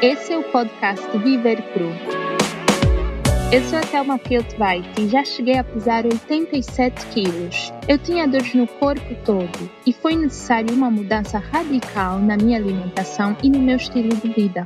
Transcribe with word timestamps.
Esse 0.00 0.32
é 0.32 0.38
o 0.38 0.44
podcast 0.44 1.04
Viver 1.18 1.60
Cru. 1.72 1.90
Eu 3.50 3.60
sou 3.64 3.80
a 3.80 3.82
Thelma 3.82 4.16
Piltweit 4.16 4.88
e 4.96 5.08
já 5.08 5.24
cheguei 5.24 5.58
a 5.58 5.64
pesar 5.64 6.04
87 6.04 7.04
quilos. 7.06 7.72
Eu 7.88 7.98
tinha 7.98 8.28
dores 8.28 8.54
no 8.54 8.68
corpo 8.68 9.12
todo 9.24 9.68
e 9.84 9.92
foi 9.92 10.14
necessário 10.14 10.72
uma 10.72 10.88
mudança 10.88 11.38
radical 11.38 12.20
na 12.20 12.36
minha 12.36 12.58
alimentação 12.58 13.36
e 13.42 13.50
no 13.50 13.58
meu 13.58 13.76
estilo 13.76 14.10
de 14.10 14.28
vida. 14.28 14.64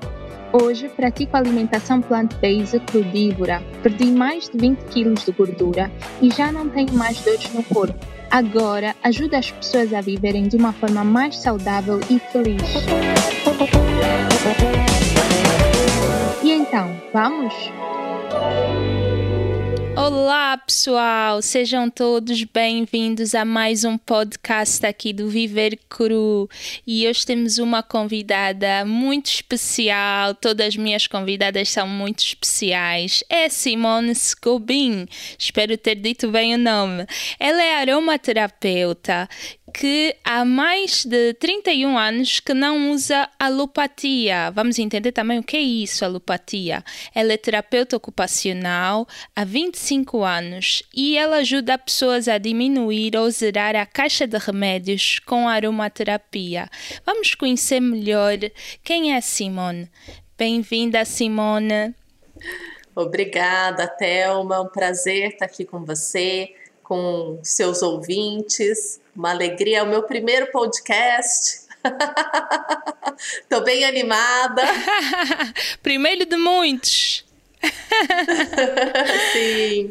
Hoje 0.52 0.90
pratico 0.90 1.34
alimentação 1.34 2.02
plant-based 2.02 2.78
crudívora, 2.80 3.62
perdi 3.82 4.10
mais 4.10 4.50
de 4.50 4.58
20 4.58 4.80
quilos 4.90 5.24
de 5.24 5.32
gordura 5.32 5.90
e 6.20 6.28
já 6.28 6.52
não 6.52 6.68
tenho 6.68 6.92
mais 6.92 7.18
dores 7.22 7.50
no 7.54 7.62
corpo. 7.62 7.98
Agora 8.30 8.94
ajuda 9.02 9.38
as 9.38 9.50
pessoas 9.50 9.94
a 9.94 10.02
viverem 10.02 10.46
de 10.46 10.58
uma 10.58 10.74
forma 10.74 11.02
mais 11.02 11.38
saudável 11.38 12.00
e 12.10 12.18
feliz. 12.18 12.60
Então, 16.72 16.90
vamos? 17.12 17.52
Olá, 19.94 20.56
pessoal! 20.56 21.42
Sejam 21.42 21.90
todos 21.90 22.42
bem-vindos 22.44 23.34
a 23.34 23.44
mais 23.44 23.84
um 23.84 23.98
podcast 23.98 24.86
aqui 24.86 25.12
do 25.12 25.28
Viver 25.28 25.78
Cru. 25.90 26.48
E 26.86 27.06
hoje 27.06 27.26
temos 27.26 27.58
uma 27.58 27.82
convidada 27.82 28.86
muito 28.86 29.26
especial. 29.26 30.34
Todas 30.34 30.68
as 30.68 30.76
minhas 30.78 31.06
convidadas 31.06 31.68
são 31.68 31.86
muito 31.86 32.20
especiais. 32.20 33.22
É 33.28 33.50
Simone 33.50 34.14
Scobin. 34.14 35.06
Espero 35.38 35.76
ter 35.76 35.96
dito 35.96 36.30
bem 36.30 36.54
o 36.54 36.58
nome. 36.58 37.04
Ela 37.38 37.62
é 37.62 37.82
aromaterapeuta 37.82 39.28
que 39.72 40.14
há 40.24 40.44
mais 40.44 41.04
de 41.04 41.34
31 41.34 41.96
anos 41.96 42.40
que 42.40 42.52
não 42.52 42.90
usa 42.90 43.28
alopatia. 43.38 44.50
Vamos 44.50 44.78
entender 44.78 45.12
também 45.12 45.38
o 45.38 45.42
que 45.42 45.56
é 45.56 45.60
isso, 45.60 46.04
alopatia. 46.04 46.84
Ela 47.14 47.32
é 47.32 47.36
terapeuta 47.36 47.96
ocupacional 47.96 49.08
há 49.34 49.44
25 49.44 50.22
anos 50.22 50.82
e 50.94 51.16
ela 51.16 51.36
ajuda 51.36 51.78
pessoas 51.78 52.28
a 52.28 52.38
diminuir 52.38 53.16
ou 53.16 53.30
zerar 53.30 53.74
a 53.74 53.86
caixa 53.86 54.26
de 54.26 54.38
remédios 54.38 55.18
com 55.20 55.48
aromaterapia. 55.48 56.68
Vamos 57.04 57.34
conhecer 57.34 57.80
melhor 57.80 58.38
quem 58.84 59.14
é 59.14 59.20
Simone. 59.20 59.90
Bem-vinda, 60.36 61.04
Simone. 61.04 61.94
Obrigada, 62.94 63.88
Thelma. 63.88 64.56
É 64.56 64.60
um 64.60 64.68
prazer 64.68 65.30
estar 65.30 65.46
aqui 65.46 65.64
com 65.64 65.84
você, 65.84 66.54
com 66.92 67.40
seus 67.42 67.80
ouvintes. 67.80 69.00
Uma 69.16 69.30
alegria, 69.30 69.78
é 69.78 69.82
o 69.82 69.86
meu 69.86 70.02
primeiro 70.02 70.52
podcast. 70.52 71.62
Estou 73.40 73.64
bem 73.64 73.86
animada. 73.86 74.60
primeiro 75.82 76.26
de 76.26 76.36
muitos. 76.36 77.24
Sim. 79.32 79.88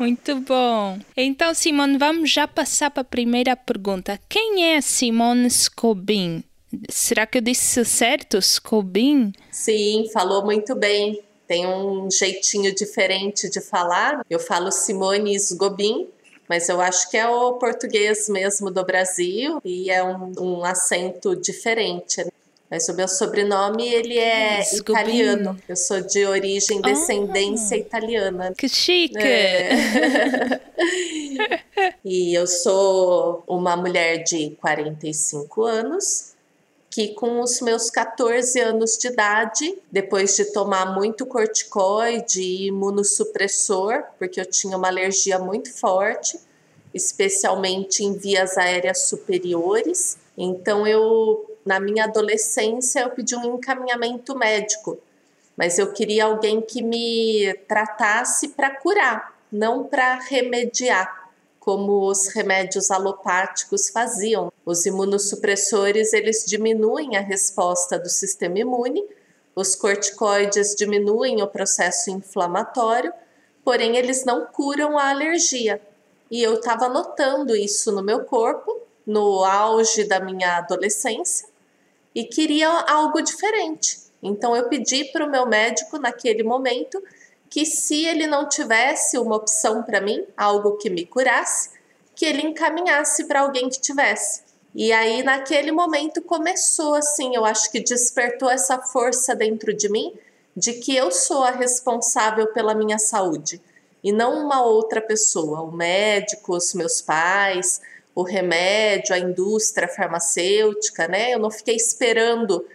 muito 0.00 0.40
bom. 0.40 0.98
Então, 1.16 1.54
Simone, 1.54 1.98
vamos 1.98 2.28
já 2.28 2.48
passar 2.48 2.90
para 2.90 3.02
a 3.02 3.04
primeira 3.04 3.54
pergunta. 3.54 4.18
Quem 4.28 4.74
é 4.74 4.80
Simone 4.80 5.48
Scobin? 5.48 6.42
Será 6.88 7.26
que 7.26 7.38
eu 7.38 7.42
disse 7.42 7.84
certo, 7.84 8.42
Scobin? 8.42 9.32
Sim, 9.52 10.10
falou 10.12 10.44
muito 10.44 10.74
bem. 10.74 11.22
Tem 11.52 11.66
um 11.66 12.10
jeitinho 12.10 12.74
diferente 12.74 13.50
de 13.50 13.60
falar. 13.60 14.24
Eu 14.30 14.38
falo 14.38 14.72
Simone 14.72 15.38
Scobin, 15.38 16.08
mas 16.48 16.66
eu 16.70 16.80
acho 16.80 17.10
que 17.10 17.18
é 17.18 17.28
o 17.28 17.58
português 17.58 18.26
mesmo 18.30 18.70
do 18.70 18.82
Brasil 18.82 19.60
e 19.62 19.90
é 19.90 20.02
um, 20.02 20.32
um 20.40 20.64
acento 20.64 21.36
diferente. 21.36 22.24
Né? 22.24 22.30
Mas 22.70 22.88
o 22.88 22.94
meu 22.94 23.06
sobrenome 23.06 23.86
ele 23.86 24.18
é 24.18 24.60
Desculpa. 24.60 25.02
italiano. 25.02 25.58
Eu 25.68 25.76
sou 25.76 26.00
de 26.00 26.24
origem 26.24 26.80
ah. 26.82 26.88
descendência 26.88 27.76
italiana. 27.76 28.54
Que 28.56 28.66
chique! 28.66 29.18
É. 29.18 29.72
e 32.02 32.34
eu 32.34 32.46
sou 32.46 33.44
uma 33.46 33.76
mulher 33.76 34.24
de 34.24 34.56
45 34.58 35.64
anos 35.64 36.31
que 36.92 37.14
com 37.14 37.40
os 37.40 37.62
meus 37.62 37.88
14 37.88 38.60
anos 38.60 38.98
de 38.98 39.08
idade, 39.08 39.78
depois 39.90 40.36
de 40.36 40.52
tomar 40.52 40.94
muito 40.94 41.24
corticoide 41.24 42.42
e 42.42 42.66
imunossupressor, 42.66 44.04
porque 44.18 44.38
eu 44.38 44.44
tinha 44.44 44.76
uma 44.76 44.88
alergia 44.88 45.38
muito 45.38 45.72
forte, 45.72 46.38
especialmente 46.92 48.04
em 48.04 48.12
vias 48.12 48.58
aéreas 48.58 49.06
superiores. 49.06 50.18
Então 50.36 50.86
eu 50.86 51.50
na 51.64 51.80
minha 51.80 52.04
adolescência 52.04 53.00
eu 53.00 53.10
pedi 53.10 53.34
um 53.34 53.54
encaminhamento 53.56 54.36
médico, 54.36 54.98
mas 55.56 55.78
eu 55.78 55.94
queria 55.94 56.26
alguém 56.26 56.60
que 56.60 56.82
me 56.82 57.54
tratasse 57.66 58.48
para 58.48 58.68
curar, 58.68 59.34
não 59.50 59.84
para 59.84 60.16
remediar 60.16 61.21
como 61.64 62.10
os 62.10 62.26
remédios 62.26 62.90
alopáticos 62.90 63.88
faziam. 63.88 64.52
Os 64.66 64.84
imunossupressores, 64.84 66.12
eles 66.12 66.44
diminuem 66.44 67.16
a 67.16 67.20
resposta 67.20 68.00
do 68.00 68.08
sistema 68.08 68.58
imune, 68.58 69.04
os 69.54 69.76
corticoides 69.76 70.74
diminuem 70.74 71.40
o 71.40 71.46
processo 71.46 72.10
inflamatório, 72.10 73.12
porém 73.64 73.96
eles 73.96 74.24
não 74.24 74.44
curam 74.46 74.98
a 74.98 75.10
alergia. 75.10 75.80
E 76.28 76.42
eu 76.42 76.54
estava 76.54 76.88
notando 76.88 77.54
isso 77.54 77.92
no 77.92 78.02
meu 78.02 78.24
corpo, 78.24 78.80
no 79.06 79.44
auge 79.44 80.02
da 80.02 80.18
minha 80.18 80.56
adolescência, 80.56 81.46
e 82.12 82.24
queria 82.24 82.68
algo 82.88 83.22
diferente. 83.22 84.00
Então 84.20 84.56
eu 84.56 84.68
pedi 84.68 85.04
para 85.04 85.24
o 85.24 85.30
meu 85.30 85.46
médico 85.46 85.96
naquele 85.96 86.42
momento 86.42 87.00
que 87.52 87.66
se 87.66 88.06
ele 88.06 88.26
não 88.26 88.48
tivesse 88.48 89.18
uma 89.18 89.36
opção 89.36 89.82
para 89.82 90.00
mim, 90.00 90.24
algo 90.34 90.78
que 90.78 90.88
me 90.88 91.04
curasse, 91.04 91.68
que 92.14 92.24
ele 92.24 92.40
encaminhasse 92.40 93.24
para 93.26 93.42
alguém 93.42 93.68
que 93.68 93.78
tivesse. 93.78 94.40
E 94.74 94.90
aí 94.90 95.22
naquele 95.22 95.70
momento 95.70 96.22
começou 96.22 96.94
assim, 96.94 97.36
eu 97.36 97.44
acho 97.44 97.70
que 97.70 97.78
despertou 97.78 98.48
essa 98.48 98.78
força 98.78 99.34
dentro 99.34 99.74
de 99.74 99.90
mim 99.90 100.14
de 100.56 100.72
que 100.72 100.96
eu 100.96 101.12
sou 101.12 101.44
a 101.44 101.50
responsável 101.50 102.46
pela 102.54 102.74
minha 102.74 102.98
saúde 102.98 103.60
e 104.02 104.12
não 104.12 104.46
uma 104.46 104.64
outra 104.64 105.02
pessoa, 105.02 105.60
o 105.60 105.70
médico, 105.70 106.56
os 106.56 106.72
meus 106.72 107.02
pais, 107.02 107.82
o 108.14 108.22
remédio, 108.22 109.14
a 109.14 109.18
indústria 109.18 109.88
farmacêutica, 109.88 111.06
né? 111.06 111.34
Eu 111.34 111.38
não 111.38 111.50
fiquei 111.50 111.76
esperando 111.76 112.66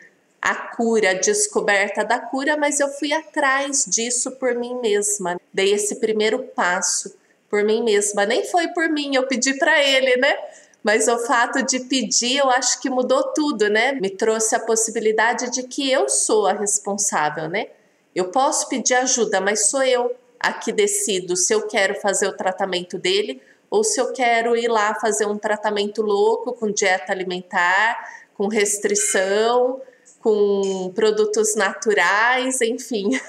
a 0.42 0.56
cura, 0.56 1.12
a 1.12 1.14
descoberta 1.14 2.04
da 2.04 2.20
cura, 2.20 2.56
mas 2.56 2.80
eu 2.80 2.88
fui 2.90 3.12
atrás 3.12 3.86
disso 3.88 4.32
por 4.32 4.56
mim 4.56 4.80
mesma. 4.82 5.40
Dei 5.54 5.74
esse 5.74 5.96
primeiro 5.96 6.40
passo 6.40 7.16
por 7.50 7.64
mim 7.64 7.84
mesma. 7.84 8.26
Nem 8.26 8.46
foi 8.46 8.68
por 8.70 8.90
mim, 8.90 9.16
eu 9.16 9.28
pedi 9.28 9.58
para 9.58 9.82
ele, 9.84 10.16
né? 10.18 10.36
Mas 10.84 11.08
o 11.08 11.18
fato 11.20 11.64
de 11.64 11.82
pedir, 11.82 12.38
eu 12.38 12.50
acho 12.50 12.80
que 12.80 12.90
mudou 12.90 13.24
tudo, 13.34 13.70
né? 13.70 13.94
Me 13.94 14.10
trouxe 14.10 14.56
a 14.56 14.60
possibilidade 14.60 15.50
de 15.52 15.64
que 15.64 15.92
eu 15.92 16.08
sou 16.08 16.48
a 16.48 16.54
responsável, 16.54 17.50
né? 17.50 17.68
Eu 18.16 18.32
posso 18.32 18.70
pedir 18.70 18.94
ajuda, 18.94 19.42
mas 19.42 19.70
sou 19.70 19.84
eu 19.84 20.16
a 20.40 20.54
que 20.54 20.72
decido 20.72 21.36
se 21.36 21.54
eu 21.54 21.68
quero 21.68 21.96
fazer 21.96 22.28
o 22.28 22.38
tratamento 22.38 22.98
dele 22.98 23.42
ou 23.70 23.84
se 23.84 24.00
eu 24.00 24.14
quero 24.14 24.56
ir 24.56 24.68
lá 24.68 24.96
fazer 24.96 25.26
um 25.26 25.38
tratamento 25.38 26.02
louco 26.02 26.54
com 26.54 26.72
dieta 26.72 27.12
alimentar, 27.12 27.98
com 28.36 28.48
restrição, 28.48 29.82
com 30.28 30.92
produtos 30.94 31.56
naturais, 31.56 32.60
enfim. 32.62 33.12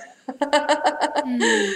Hum, 1.24 1.72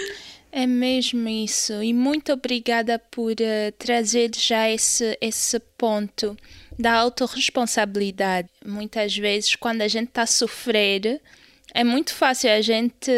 é 0.51 0.67
mesmo 0.67 1.27
isso. 1.27 1.81
E 1.81 1.91
muito 1.91 2.31
obrigada 2.31 2.99
por 2.99 3.31
uh, 3.31 3.71
trazer 3.79 4.29
já 4.35 4.69
esse, 4.69 5.17
esse 5.19 5.59
ponto 5.75 6.37
da 6.77 6.93
autorresponsabilidade. 6.93 8.47
Muitas 8.63 9.17
vezes, 9.17 9.55
quando 9.55 9.81
a 9.81 9.87
gente 9.87 10.09
está 10.09 10.21
a 10.21 10.27
sofrer, 10.27 11.19
é 11.73 11.83
muito 11.83 12.13
fácil 12.13 12.51
a 12.51 12.61
gente 12.61 13.11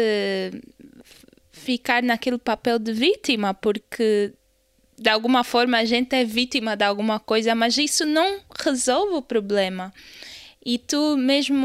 ficar 1.52 2.02
naquele 2.02 2.38
papel 2.38 2.78
de 2.78 2.94
vítima, 2.94 3.52
porque 3.52 4.32
de 4.98 5.10
alguma 5.10 5.44
forma 5.44 5.76
a 5.76 5.84
gente 5.84 6.16
é 6.16 6.24
vítima 6.24 6.74
de 6.74 6.84
alguma 6.84 7.20
coisa, 7.20 7.54
mas 7.54 7.76
isso 7.76 8.06
não 8.06 8.40
resolve 8.58 9.16
o 9.16 9.22
problema. 9.22 9.92
E 10.68 10.78
tu, 10.78 11.16
mesmo 11.16 11.64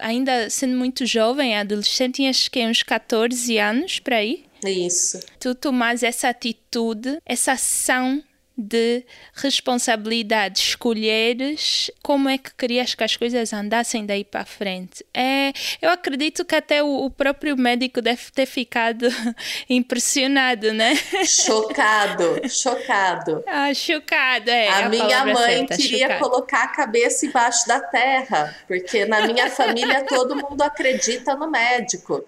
ainda 0.00 0.48
sendo 0.48 0.74
muito 0.74 1.04
jovem, 1.04 1.54
adolescente, 1.54 2.14
tinhas 2.14 2.48
que 2.48 2.66
uns 2.66 2.82
14 2.82 3.58
anos 3.58 3.98
para 3.98 4.16
aí? 4.16 4.46
Isso. 4.64 5.20
Tu 5.38 5.54
tomas 5.54 6.02
essa 6.02 6.30
atitude, 6.30 7.18
essa 7.26 7.52
ação 7.52 8.24
de 8.58 9.04
responsabilidade 9.34 10.58
escolheres 10.58 11.92
como 12.02 12.28
é 12.28 12.36
que 12.36 12.52
querias 12.54 12.92
que 12.92 13.04
as 13.04 13.16
coisas 13.16 13.52
andassem 13.52 14.04
daí 14.04 14.24
para 14.24 14.44
frente. 14.44 15.06
É, 15.14 15.52
eu 15.80 15.88
acredito 15.90 16.44
que 16.44 16.56
até 16.56 16.82
o, 16.82 17.04
o 17.04 17.10
próprio 17.10 17.56
médico 17.56 18.02
deve 18.02 18.32
ter 18.32 18.46
ficado 18.46 19.06
impressionado, 19.70 20.72
né? 20.72 20.96
Chocado, 21.24 22.40
chocado. 22.48 23.44
Ah, 23.46 23.72
chocado, 23.72 24.50
é. 24.50 24.68
A, 24.68 24.86
a 24.86 24.88
minha 24.88 25.24
mãe 25.24 25.58
certa, 25.58 25.76
queria 25.76 26.08
chocado. 26.08 26.24
colocar 26.24 26.64
a 26.64 26.68
cabeça 26.68 27.26
embaixo 27.26 27.68
da 27.68 27.78
terra, 27.80 28.56
porque 28.66 29.04
na 29.04 29.24
minha 29.24 29.48
família 29.48 30.04
todo 30.04 30.34
mundo 30.34 30.62
acredita 30.62 31.36
no 31.36 31.48
médico. 31.48 32.24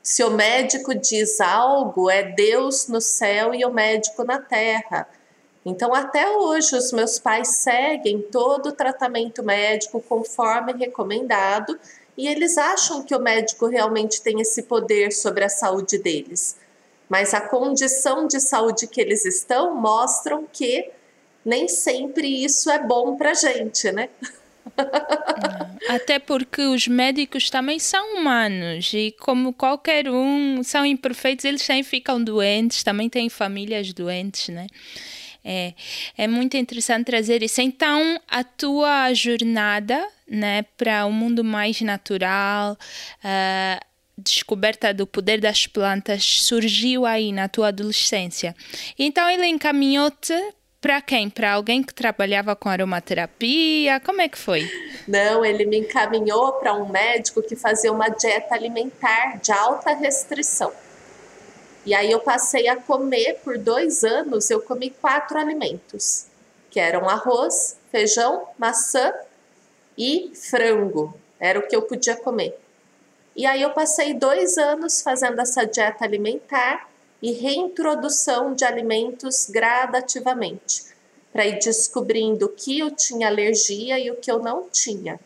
Se 0.00 0.22
o 0.22 0.30
médico 0.30 0.94
diz 0.94 1.40
algo, 1.40 2.08
é 2.08 2.22
Deus 2.22 2.86
no 2.86 3.00
céu 3.00 3.52
e 3.54 3.64
o 3.64 3.72
médico 3.72 4.22
na 4.22 4.38
terra. 4.38 5.08
Então, 5.64 5.94
até 5.94 6.28
hoje, 6.30 6.76
os 6.76 6.92
meus 6.92 7.18
pais 7.18 7.48
seguem 7.56 8.20
todo 8.20 8.68
o 8.68 8.72
tratamento 8.72 9.42
médico 9.42 10.00
conforme 10.00 10.74
recomendado 10.74 11.78
e 12.16 12.28
eles 12.28 12.58
acham 12.58 13.02
que 13.02 13.14
o 13.14 13.20
médico 13.20 13.66
realmente 13.66 14.22
tem 14.22 14.40
esse 14.40 14.64
poder 14.64 15.12
sobre 15.12 15.44
a 15.44 15.48
saúde 15.48 15.98
deles. 15.98 16.56
Mas 17.08 17.32
a 17.32 17.40
condição 17.40 18.26
de 18.26 18.40
saúde 18.40 18.86
que 18.86 19.00
eles 19.00 19.24
estão 19.24 19.74
mostram 19.74 20.46
que 20.52 20.90
nem 21.44 21.68
sempre 21.68 22.44
isso 22.44 22.70
é 22.70 22.78
bom 22.78 23.16
para 23.16 23.34
gente, 23.34 23.90
né? 23.90 24.08
Até 25.88 26.18
porque 26.18 26.62
os 26.62 26.88
médicos 26.88 27.50
também 27.50 27.78
são 27.78 28.16
humanos 28.16 28.92
e, 28.94 29.14
como 29.20 29.52
qualquer 29.52 30.08
um, 30.08 30.62
são 30.62 30.86
imperfeitos, 30.86 31.44
eles 31.44 31.66
também 31.66 31.82
ficam 31.82 32.22
doentes, 32.22 32.82
também 32.82 33.10
têm 33.10 33.28
famílias 33.28 33.92
doentes, 33.92 34.48
né? 34.48 34.66
É, 35.44 35.74
é 36.16 36.26
muito 36.26 36.56
interessante 36.56 37.04
trazer 37.04 37.42
isso. 37.42 37.60
Então, 37.60 38.18
a 38.26 38.42
tua 38.42 39.12
jornada 39.12 40.08
né, 40.26 40.64
para 40.76 41.06
um 41.06 41.12
mundo 41.12 41.44
mais 41.44 41.80
natural, 41.82 42.76
a 43.22 43.80
descoberta 44.16 44.94
do 44.94 45.06
poder 45.06 45.40
das 45.40 45.66
plantas, 45.66 46.24
surgiu 46.24 47.04
aí 47.04 47.32
na 47.32 47.48
tua 47.48 47.68
adolescência. 47.68 48.54
Então, 48.98 49.28
ele 49.28 49.46
encaminhou-te 49.46 50.34
para 50.80 51.00
quem? 51.00 51.30
Para 51.30 51.52
alguém 51.52 51.82
que 51.82 51.94
trabalhava 51.94 52.54
com 52.54 52.68
aromaterapia? 52.68 54.00
Como 54.00 54.20
é 54.20 54.28
que 54.28 54.38
foi? 54.38 54.68
Não, 55.08 55.44
ele 55.44 55.64
me 55.64 55.78
encaminhou 55.78 56.52
para 56.54 56.74
um 56.74 56.88
médico 56.88 57.42
que 57.42 57.56
fazia 57.56 57.90
uma 57.90 58.08
dieta 58.08 58.54
alimentar 58.54 59.40
de 59.40 59.50
alta 59.50 59.94
restrição. 59.94 60.70
E 61.86 61.94
aí 61.94 62.10
eu 62.10 62.20
passei 62.20 62.66
a 62.68 62.76
comer 62.76 63.40
por 63.44 63.58
dois 63.58 64.04
anos, 64.04 64.50
eu 64.50 64.60
comi 64.60 64.90
quatro 64.90 65.38
alimentos, 65.38 66.26
que 66.70 66.80
eram 66.80 67.08
arroz, 67.08 67.76
feijão, 67.90 68.48
maçã 68.58 69.12
e 69.96 70.32
frango. 70.34 71.14
Era 71.38 71.58
o 71.58 71.68
que 71.68 71.76
eu 71.76 71.82
podia 71.82 72.16
comer. 72.16 72.58
E 73.36 73.44
aí 73.44 73.60
eu 73.60 73.70
passei 73.70 74.14
dois 74.14 74.56
anos 74.56 75.02
fazendo 75.02 75.40
essa 75.40 75.66
dieta 75.66 76.04
alimentar 76.04 76.88
e 77.20 77.32
reintrodução 77.32 78.54
de 78.54 78.64
alimentos 78.64 79.46
gradativamente, 79.50 80.84
para 81.32 81.46
ir 81.46 81.58
descobrindo 81.58 82.46
o 82.46 82.50
que 82.50 82.78
eu 82.78 82.90
tinha 82.90 83.28
alergia 83.28 83.98
e 83.98 84.10
o 84.10 84.16
que 84.16 84.30
eu 84.30 84.38
não 84.38 84.68
tinha. 84.70 85.18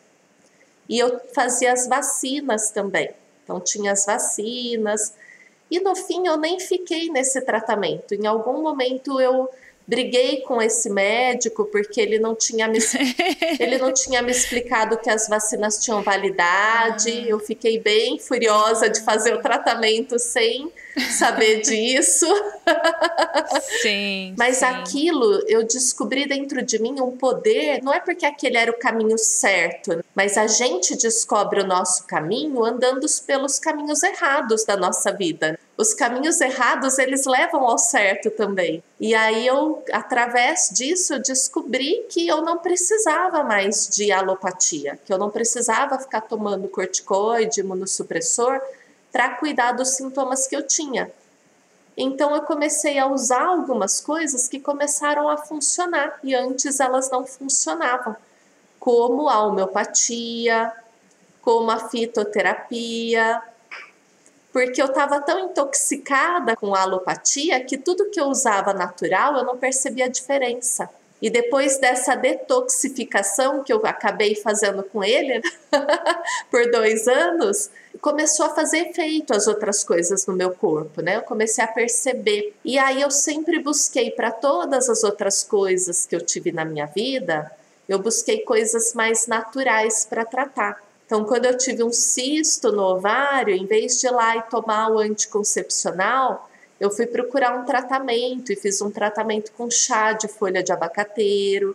E 0.88 0.98
eu 0.98 1.20
fazia 1.34 1.72
as 1.72 1.86
vacinas 1.86 2.70
também. 2.70 3.10
Então 3.44 3.60
tinha 3.60 3.92
as 3.92 4.06
vacinas, 4.06 5.12
e 5.70 5.80
no 5.80 5.94
fim 5.94 6.26
eu 6.26 6.36
nem 6.36 6.58
fiquei 6.58 7.08
nesse 7.10 7.40
tratamento. 7.44 8.14
Em 8.14 8.26
algum 8.26 8.62
momento 8.62 9.20
eu 9.20 9.48
briguei 9.88 10.42
com 10.42 10.60
esse 10.60 10.90
médico 10.90 11.64
porque 11.64 11.98
ele 11.98 12.18
não 12.18 12.34
tinha 12.34 12.68
me, 12.68 12.78
ele 13.58 13.78
não 13.78 13.90
tinha 13.92 14.20
me 14.20 14.30
explicado 14.30 14.98
que 14.98 15.08
as 15.08 15.26
vacinas 15.26 15.82
tinham 15.82 16.02
validade. 16.02 17.10
Ah. 17.10 17.28
Eu 17.28 17.40
fiquei 17.40 17.80
bem 17.80 18.18
furiosa 18.18 18.90
de 18.90 19.00
fazer 19.00 19.34
o 19.34 19.40
tratamento 19.40 20.18
sem 20.18 20.70
saber 21.16 21.62
disso. 21.62 22.26
Sim. 23.80 24.34
Mas 24.36 24.58
sim. 24.58 24.66
aquilo 24.66 25.42
eu 25.48 25.64
descobri 25.64 26.28
dentro 26.28 26.62
de 26.62 26.78
mim 26.78 27.00
um 27.00 27.16
poder, 27.16 27.82
não 27.82 27.94
é 27.94 28.00
porque 28.00 28.26
aquele 28.26 28.58
era 28.58 28.70
o 28.70 28.78
caminho 28.78 29.16
certo, 29.16 30.04
mas 30.14 30.36
a 30.36 30.46
gente 30.46 30.96
descobre 30.96 31.62
o 31.62 31.66
nosso 31.66 32.06
caminho 32.06 32.62
andando 32.62 33.06
pelos 33.26 33.58
caminhos 33.58 34.02
errados 34.02 34.64
da 34.64 34.76
nossa 34.76 35.10
vida. 35.12 35.58
Os 35.78 35.94
caminhos 35.94 36.40
errados, 36.40 36.98
eles 36.98 37.24
levam 37.24 37.64
ao 37.64 37.78
certo 37.78 38.32
também. 38.32 38.82
E 38.98 39.14
aí 39.14 39.46
eu, 39.46 39.80
através 39.92 40.70
disso, 40.72 41.14
eu 41.14 41.22
descobri 41.22 42.04
que 42.10 42.26
eu 42.26 42.42
não 42.42 42.58
precisava 42.58 43.44
mais 43.44 43.88
de 43.88 44.10
alopatia, 44.10 44.98
que 45.04 45.12
eu 45.12 45.16
não 45.16 45.30
precisava 45.30 45.96
ficar 45.96 46.22
tomando 46.22 46.66
corticoide, 46.66 47.60
imunossupressor, 47.60 48.60
para 49.12 49.36
cuidar 49.36 49.70
dos 49.70 49.90
sintomas 49.90 50.48
que 50.48 50.56
eu 50.56 50.66
tinha. 50.66 51.12
Então 51.96 52.34
eu 52.34 52.42
comecei 52.42 52.98
a 52.98 53.06
usar 53.06 53.46
algumas 53.46 54.00
coisas 54.00 54.48
que 54.48 54.58
começaram 54.58 55.28
a 55.28 55.36
funcionar 55.36 56.18
e 56.24 56.34
antes 56.34 56.80
elas 56.80 57.08
não 57.08 57.24
funcionavam, 57.24 58.16
como 58.80 59.28
a 59.28 59.46
homeopatia, 59.46 60.72
como 61.40 61.70
a 61.70 61.88
fitoterapia, 61.88 63.40
porque 64.58 64.82
eu 64.82 64.86
estava 64.86 65.20
tão 65.20 65.38
intoxicada 65.38 66.56
com 66.56 66.74
a 66.74 66.82
alopatia 66.82 67.62
que 67.64 67.78
tudo 67.78 68.10
que 68.10 68.18
eu 68.18 68.24
usava 68.24 68.74
natural 68.74 69.36
eu 69.36 69.44
não 69.44 69.56
percebia 69.56 70.06
a 70.06 70.08
diferença. 70.08 70.90
E 71.22 71.30
depois 71.30 71.78
dessa 71.78 72.16
detoxificação 72.16 73.62
que 73.62 73.72
eu 73.72 73.80
acabei 73.86 74.34
fazendo 74.34 74.82
com 74.82 75.04
ele 75.04 75.40
por 76.50 76.68
dois 76.72 77.06
anos, 77.06 77.70
começou 78.00 78.46
a 78.46 78.54
fazer 78.54 78.88
efeito 78.88 79.32
as 79.32 79.46
outras 79.46 79.84
coisas 79.84 80.26
no 80.26 80.34
meu 80.34 80.50
corpo, 80.50 81.02
né? 81.02 81.18
Eu 81.18 81.22
comecei 81.22 81.62
a 81.62 81.68
perceber. 81.68 82.52
E 82.64 82.80
aí 82.80 83.00
eu 83.00 83.12
sempre 83.12 83.60
busquei 83.60 84.10
para 84.10 84.32
todas 84.32 84.88
as 84.88 85.04
outras 85.04 85.44
coisas 85.44 86.04
que 86.04 86.16
eu 86.16 86.20
tive 86.20 86.50
na 86.50 86.64
minha 86.64 86.86
vida, 86.86 87.48
eu 87.88 88.00
busquei 88.00 88.40
coisas 88.40 88.92
mais 88.92 89.28
naturais 89.28 90.04
para 90.04 90.24
tratar. 90.24 90.87
Então, 91.08 91.24
quando 91.24 91.46
eu 91.46 91.56
tive 91.56 91.82
um 91.82 91.90
cisto 91.90 92.70
no 92.70 92.82
ovário, 92.82 93.54
em 93.54 93.64
vez 93.64 93.98
de 93.98 94.06
ir 94.06 94.10
lá 94.10 94.36
e 94.36 94.42
tomar 94.42 94.90
o 94.92 94.98
anticoncepcional, 94.98 96.50
eu 96.78 96.90
fui 96.90 97.06
procurar 97.06 97.58
um 97.58 97.64
tratamento 97.64 98.52
e 98.52 98.56
fiz 98.56 98.82
um 98.82 98.90
tratamento 98.90 99.50
com 99.52 99.70
chá 99.70 100.12
de 100.12 100.28
folha 100.28 100.62
de 100.62 100.70
abacateiro. 100.70 101.74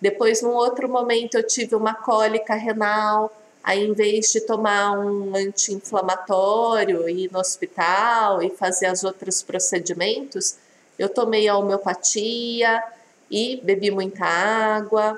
Depois, 0.00 0.40
num 0.40 0.54
outro 0.54 0.88
momento, 0.88 1.34
eu 1.34 1.46
tive 1.46 1.74
uma 1.74 1.92
cólica 1.92 2.54
renal. 2.54 3.30
Aí, 3.62 3.86
em 3.86 3.92
vez 3.92 4.32
de 4.32 4.40
tomar 4.40 4.98
um 4.98 5.36
anti-inflamatório 5.36 7.06
e 7.10 7.24
ir 7.24 7.30
no 7.30 7.38
hospital 7.38 8.42
e 8.42 8.48
fazer 8.48 8.90
os 8.90 9.04
outros 9.04 9.42
procedimentos, 9.42 10.56
eu 10.98 11.10
tomei 11.10 11.46
a 11.46 11.58
homeopatia 11.58 12.82
e 13.30 13.60
bebi 13.62 13.90
muita 13.90 14.24
água. 14.24 15.14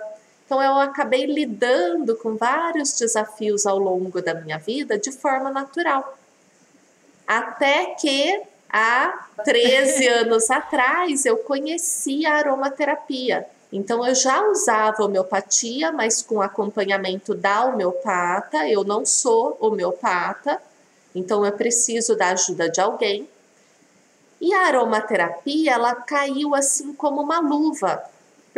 Então, 0.49 0.63
eu 0.63 0.79
acabei 0.79 1.27
lidando 1.27 2.17
com 2.17 2.35
vários 2.35 2.99
desafios 2.99 3.67
ao 3.67 3.79
longo 3.79 4.23
da 4.23 4.33
minha 4.33 4.57
vida 4.57 4.99
de 4.99 5.13
forma 5.13 5.51
natural. 5.51 6.17
Até 7.27 7.95
que 7.97 8.41
há 8.71 9.27
13 9.45 10.09
anos 10.25 10.51
atrás 10.51 11.27
eu 11.27 11.37
conheci 11.37 12.25
a 12.25 12.37
aromaterapia. 12.37 13.47
Então 13.71 14.07
eu 14.07 14.15
já 14.15 14.43
usava 14.49 15.05
homeopatia, 15.05 15.93
mas 15.93 16.23
com 16.23 16.41
acompanhamento 16.41 17.35
da 17.35 17.67
homeopata. 17.67 18.67
Eu 18.67 18.85
não 18.85 19.05
sou 19.05 19.55
homeopata, 19.61 20.63
então 21.15 21.45
eu 21.45 21.53
preciso 21.53 22.17
da 22.17 22.29
ajuda 22.29 22.71
de 22.71 22.81
alguém. 22.81 23.29
E 24.41 24.55
a 24.55 24.69
aromaterapia, 24.69 25.73
ela 25.73 25.95
caiu 25.95 26.55
assim 26.55 26.95
como 26.95 27.21
uma 27.21 27.39
luva, 27.39 28.03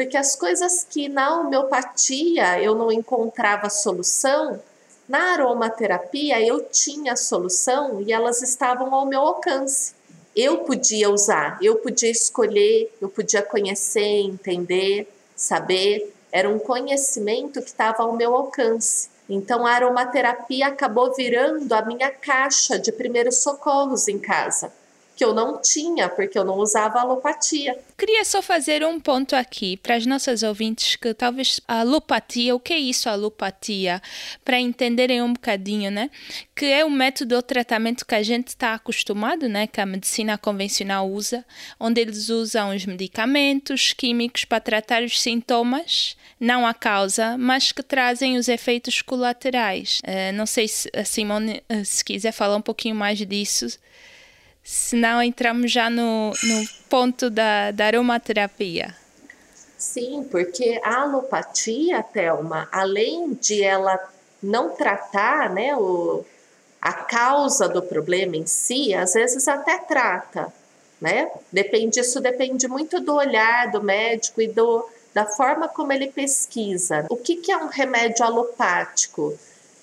porque 0.01 0.17
as 0.17 0.35
coisas 0.35 0.83
que 0.83 1.11
na 1.11 1.39
homeopatia 1.39 2.59
eu 2.59 2.75
não 2.75 2.91
encontrava 2.91 3.69
solução, 3.69 4.59
na 5.07 5.35
aromaterapia 5.35 6.41
eu 6.41 6.65
tinha 6.71 7.15
solução 7.15 8.01
e 8.01 8.11
elas 8.11 8.41
estavam 8.41 8.95
ao 8.95 9.05
meu 9.05 9.21
alcance 9.21 9.93
eu 10.35 10.59
podia 10.59 11.11
usar, 11.11 11.59
eu 11.61 11.77
podia 11.77 12.11
escolher, 12.11 12.91
eu 12.99 13.11
podia 13.11 13.43
conhecer, 13.43 14.01
entender, 14.01 15.13
saber. 15.37 16.15
Era 16.33 16.49
um 16.49 16.59
conhecimento 16.59 17.61
que 17.61 17.69
estava 17.69 18.05
ao 18.05 18.15
meu 18.15 18.35
alcance. 18.35 19.11
Então 19.29 19.67
a 19.67 19.73
aromaterapia 19.73 20.69
acabou 20.69 21.13
virando 21.15 21.71
a 21.73 21.83
minha 21.83 22.11
caixa 22.11 22.79
de 22.79 22.91
primeiros 22.91 23.43
socorros 23.43 24.09
em 24.09 24.19
casa, 24.19 24.73
que 25.21 25.25
eu 25.27 25.35
não 25.35 25.61
tinha, 25.61 26.09
porque 26.09 26.39
eu 26.39 26.45
não 26.47 26.57
usava 26.57 26.99
alopatia. 26.99 27.79
Queria 27.99 28.25
só 28.25 28.41
fazer 28.41 28.83
um 28.83 28.99
ponto 28.99 29.37
aqui 29.37 29.77
para 29.77 29.95
as 29.95 30.07
nossas 30.07 30.43
ouvintes 30.43 30.97
que 30.97 31.13
talvez 31.13 31.61
a 31.69 31.81
alopatia, 31.81 32.55
o 32.55 32.59
que 32.59 32.73
é 32.73 32.79
isso 32.79 33.07
a 33.07 33.13
alopatia, 33.13 34.01
para 34.43 34.59
entenderem 34.59 35.21
um 35.21 35.35
bocadinho, 35.35 35.91
né? 35.91 36.09
Que 36.57 36.65
é 36.65 36.87
o 36.87 36.91
método 36.91 37.37
ou 37.37 37.43
tratamento 37.43 38.07
que 38.07 38.15
a 38.15 38.23
gente 38.23 38.49
está 38.49 38.73
acostumado, 38.73 39.47
né? 39.47 39.67
Que 39.67 39.83
a 39.83 39.85
medicina 39.85 40.39
convencional 40.39 41.07
usa, 41.07 41.45
onde 41.79 42.01
eles 42.01 42.31
usam 42.31 42.75
os 42.75 42.87
medicamentos 42.87 43.93
químicos 43.93 44.47
para 44.47 44.59
tratar 44.59 45.03
os 45.03 45.21
sintomas, 45.21 46.17
não 46.41 46.67
a 46.67 46.73
causa, 46.73 47.37
mas 47.37 47.73
que 47.73 47.83
trazem 47.83 48.39
os 48.39 48.49
efeitos 48.49 49.03
colaterais. 49.03 50.01
Uh, 50.03 50.33
não 50.33 50.47
sei 50.47 50.67
se 50.67 50.89
a 50.97 51.05
Simone, 51.05 51.63
uh, 51.71 51.85
se 51.85 52.03
quiser 52.03 52.33
falar 52.33 52.57
um 52.57 52.63
pouquinho 52.63 52.95
mais 52.95 53.19
disso 53.19 53.67
senão 54.63 55.23
entramos 55.23 55.71
já 55.71 55.89
no, 55.91 56.31
no 56.31 56.69
ponto 56.89 57.31
da, 57.31 57.71
da 57.71 57.87
aromaterapia. 57.87 58.95
Sim, 59.79 60.27
porque 60.31 60.79
a 60.85 61.03
alopatia, 61.03 62.03
Thelma, 62.03 62.69
além 62.71 63.33
de 63.33 63.63
ela 63.63 63.99
não 64.43 64.71
tratar 64.71 65.51
né, 65.51 65.75
o, 65.75 66.25
a 66.81 66.93
causa 66.93 67.69
do 67.69 67.83
problema 67.83 68.37
em 68.37 68.47
si, 68.47 68.95
às 68.95 69.15
vezes 69.15 69.49
até 69.49 69.79
trata, 69.79 70.53
né? 71.01 71.31
Depende, 71.51 72.01
isso 72.01 72.21
depende 72.21 72.69
muito 72.69 73.01
do 73.01 73.15
olhar 73.15 73.71
do 73.71 73.83
médico 73.83 74.43
e 74.43 74.49
do, 74.49 74.87
da 75.15 75.27
forma 75.27 75.67
como 75.69 75.93
ele 75.93 76.09
pesquisa. 76.09 77.07
O 77.09 77.17
que, 77.17 77.37
que 77.37 77.51
é 77.51 77.57
um 77.57 77.69
remédio 77.69 78.25
alopático? 78.25 79.39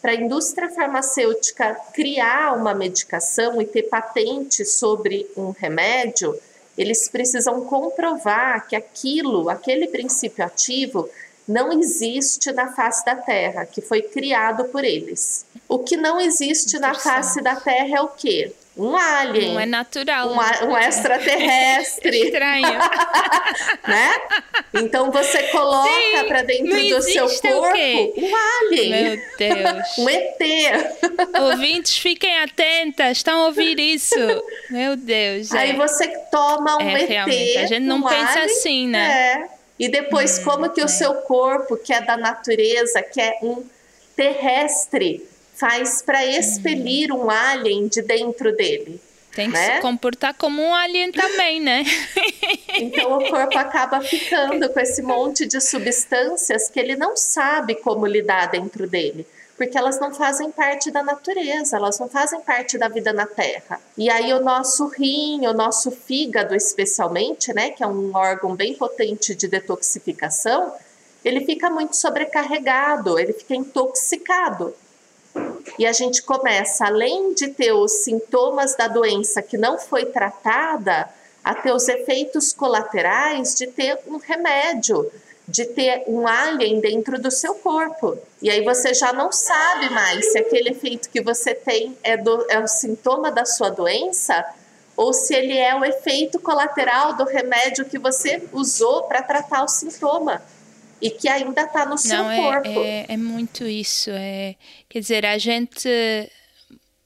Para 0.07 0.13
a 0.13 0.21
indústria 0.21 0.69
farmacêutica 0.69 1.75
criar 1.93 2.55
uma 2.55 2.73
medicação 2.73 3.61
e 3.61 3.65
ter 3.65 3.83
patente 3.83 4.63
sobre 4.63 5.29
um 5.35 5.49
remédio, 5.49 6.33
eles 6.77 7.09
precisam 7.09 7.65
comprovar 7.65 8.65
que 8.69 8.75
aquilo, 8.77 9.49
aquele 9.49 9.85
princípio 9.85 10.45
ativo, 10.45 11.09
não 11.45 11.77
existe 11.77 12.53
na 12.53 12.71
face 12.71 13.03
da 13.03 13.17
Terra, 13.17 13.65
que 13.65 13.81
foi 13.81 14.01
criado 14.01 14.63
por 14.69 14.85
eles. 14.85 15.45
O 15.67 15.79
que 15.79 15.97
não 15.97 16.21
existe 16.21 16.79
na 16.79 16.93
face 16.93 17.41
da 17.41 17.57
Terra 17.57 17.97
é 17.97 18.01
o 18.01 18.07
quê? 18.07 18.53
Um 18.77 18.95
alien. 18.95 19.53
Não 19.53 19.59
é 19.59 19.65
natural. 19.65 20.29
Um, 20.29 20.69
um 20.69 20.77
extraterrestre. 20.77 22.21
Estranho. 22.27 22.67
né? 23.87 24.21
Então 24.73 25.11
você 25.11 25.43
coloca 25.43 26.23
para 26.27 26.43
dentro 26.43 26.77
do 26.77 27.01
seu 27.01 27.27
corpo 27.27 27.77
um 28.17 28.35
alien. 28.35 28.89
Meu 28.89 29.21
Deus. 29.37 29.97
um 29.97 30.09
ET. 30.09 30.37
Ouvintes, 31.41 31.97
fiquem 31.97 32.37
atentas, 32.39 33.17
estão 33.17 33.41
a 33.41 33.45
ouvir 33.47 33.79
isso. 33.79 34.15
Meu 34.69 34.95
Deus. 34.95 35.51
Aí 35.53 35.71
é. 35.71 35.73
você 35.73 36.07
toma 36.31 36.77
um 36.77 36.81
é, 36.81 37.01
ET. 37.01 37.09
Realmente. 37.09 37.57
A 37.57 37.65
gente 37.65 37.83
não 37.85 37.97
um 37.97 38.03
pensa 38.03 38.39
alien, 38.39 38.45
assim, 38.45 38.87
né? 38.87 39.09
É. 39.09 39.57
E 39.79 39.89
depois, 39.89 40.39
hum, 40.39 40.43
como 40.43 40.69
que 40.69 40.81
é. 40.81 40.85
o 40.85 40.87
seu 40.87 41.13
corpo, 41.21 41.77
que 41.77 41.93
é 41.93 42.01
da 42.01 42.17
natureza, 42.17 43.01
que 43.01 43.21
é 43.21 43.37
um 43.41 43.63
terrestre, 44.15 45.27
faz 45.57 46.01
para 46.01 46.25
expelir 46.25 47.11
um 47.11 47.29
alien 47.29 47.87
de 47.87 48.01
dentro 48.01 48.55
dele. 48.55 49.01
Tem 49.33 49.47
que 49.51 49.53
né? 49.53 49.75
se 49.75 49.81
comportar 49.81 50.33
como 50.35 50.61
um 50.61 50.73
alien 50.73 51.11
também, 51.11 51.59
né? 51.59 51.83
então 52.73 53.17
o 53.17 53.29
corpo 53.29 53.57
acaba 53.57 54.01
ficando 54.01 54.69
com 54.69 54.79
esse 54.79 55.01
monte 55.01 55.45
de 55.45 55.59
substâncias 55.59 56.69
que 56.69 56.79
ele 56.79 56.95
não 56.95 57.15
sabe 57.15 57.75
como 57.75 58.05
lidar 58.05 58.47
dentro 58.47 58.87
dele. 58.87 59.27
Porque 59.55 59.75
elas 59.75 59.99
não 59.99 60.13
fazem 60.13 60.51
parte 60.51 60.91
da 60.91 61.01
natureza, 61.01 61.77
elas 61.77 61.99
não 61.99 62.07
fazem 62.07 62.39
parte 62.41 62.77
da 62.77 62.87
vida 62.87 63.11
na 63.11 63.25
Terra. 63.25 63.79
E 63.97 64.07
aí 64.07 64.31
o 64.33 64.39
nosso 64.39 64.87
rim, 64.87 65.47
o 65.47 65.53
nosso 65.53 65.89
fígado 65.89 66.55
especialmente, 66.55 67.51
né, 67.53 67.71
que 67.71 67.83
é 67.83 67.87
um 67.87 68.15
órgão 68.15 68.55
bem 68.55 68.75
potente 68.75 69.33
de 69.33 69.47
detoxificação, 69.47 70.73
ele 71.25 71.43
fica 71.43 71.71
muito 71.71 71.95
sobrecarregado, 71.95 73.17
ele 73.17 73.33
fica 73.33 73.55
intoxicado. 73.55 74.75
E 75.77 75.85
a 75.85 75.93
gente 75.93 76.21
começa, 76.23 76.85
além 76.85 77.33
de 77.33 77.49
ter 77.49 77.71
os 77.71 78.03
sintomas 78.03 78.75
da 78.75 78.87
doença 78.87 79.41
que 79.41 79.57
não 79.57 79.77
foi 79.77 80.05
tratada, 80.05 81.09
a 81.43 81.55
ter 81.55 81.71
os 81.71 81.87
efeitos 81.87 82.51
colaterais 82.51 83.55
de 83.55 83.67
ter 83.67 83.99
um 84.07 84.17
remédio, 84.17 85.09
de 85.47 85.65
ter 85.65 86.03
um 86.07 86.27
alien 86.27 86.81
dentro 86.81 87.21
do 87.21 87.31
seu 87.31 87.55
corpo. 87.55 88.17
E 88.41 88.49
aí 88.49 88.63
você 88.63 88.93
já 88.93 89.13
não 89.13 89.31
sabe 89.31 89.89
mais 89.89 90.31
se 90.31 90.37
aquele 90.37 90.71
efeito 90.71 91.09
que 91.09 91.21
você 91.21 91.55
tem 91.55 91.97
é, 92.03 92.17
do, 92.17 92.45
é 92.49 92.59
o 92.59 92.67
sintoma 92.67 93.31
da 93.31 93.45
sua 93.45 93.69
doença 93.69 94.45
ou 94.95 95.13
se 95.13 95.33
ele 95.33 95.57
é 95.57 95.73
o 95.75 95.85
efeito 95.85 96.39
colateral 96.39 97.13
do 97.13 97.23
remédio 97.23 97.85
que 97.85 97.99
você 97.99 98.43
usou 98.51 99.03
para 99.03 99.21
tratar 99.21 99.63
o 99.63 99.67
sintoma 99.67 100.41
e 101.01 101.09
que 101.11 101.27
ainda 101.27 101.61
está 101.61 101.85
no 101.85 101.97
seu 101.97 102.17
Não, 102.17 102.31
é, 102.31 102.37
corpo. 102.37 102.83
É, 102.83 103.05
é 103.09 103.17
muito 103.17 103.65
isso. 103.65 104.09
É, 104.11 104.55
quer 104.89 104.99
dizer, 104.99 105.25
a 105.25 105.37
gente, 105.37 105.89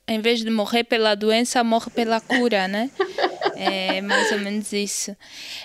em 0.07 0.19
vez 0.19 0.39
de 0.39 0.49
morrer 0.49 0.83
pela 0.83 1.15
doença, 1.15 1.63
morre 1.63 1.89
pela 1.91 2.21
cura, 2.21 2.67
né? 2.67 2.89
É 3.55 4.01
mais 4.01 4.31
ou 4.31 4.39
menos 4.39 4.73
isso. 4.73 5.15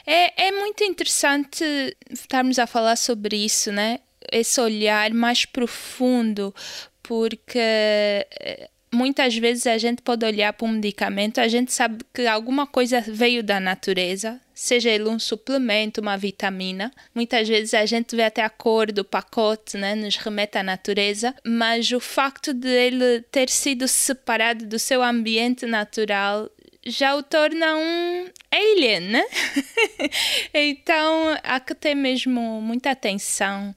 É, 0.07 0.49
é 0.49 0.53
muito 0.53 0.85
interessante 0.85 1.65
estarmos 2.11 2.59
a 2.59 2.67
falar 2.67 2.97
sobre 2.97 3.37
isso, 3.37 3.73
né? 3.73 4.01
Esse 4.31 4.61
olhar 4.61 5.13
mais 5.15 5.47
profundo, 5.47 6.55
porque 7.03 8.27
muitas 8.97 9.37
vezes 9.37 9.67
a 9.67 9.77
gente 9.77 10.01
pode 10.01 10.25
olhar 10.25 10.53
para 10.55 10.67
um 10.67 10.73
medicamento, 10.73 11.39
a 11.39 11.47
gente 11.47 11.73
sabe 11.73 12.03
que 12.15 12.27
alguma 12.27 12.67
coisa 12.67 13.01
veio 13.01 13.43
da 13.43 13.61
natureza, 13.61 14.41
seja 14.55 14.89
ele 14.89 15.09
um 15.09 15.19
suplemento, 15.19 16.01
uma 16.01 16.17
vitamina. 16.17 16.91
Muitas 17.15 17.47
vezes 17.47 17.75
a 17.75 17.85
gente 17.85 18.17
vê 18.17 18.23
até 18.23 18.43
a 18.43 18.49
cor 18.49 18.91
do 18.91 19.05
pacote, 19.05 19.77
né, 19.77 19.95
nos 19.95 20.17
remete 20.17 20.57
à 20.57 20.63
natureza, 20.63 21.35
mas 21.45 21.93
o 21.93 22.01
facto 22.01 22.55
de 22.55 22.69
ele 22.69 23.21
ter 23.31 23.51
sido 23.51 23.87
separado 23.87 24.65
do 24.65 24.79
seu 24.79 25.03
ambiente 25.03 25.67
natural 25.67 26.51
já 26.87 27.17
o 27.17 27.23
torna 27.23 27.77
um 27.77 28.31
alien, 28.51 29.01
né? 29.01 29.25
então 30.55 31.37
há 31.43 31.59
que 31.61 31.75
ter 31.75 31.97
mesmo 31.97 32.63
muita 32.63 32.93
atenção 32.93 33.75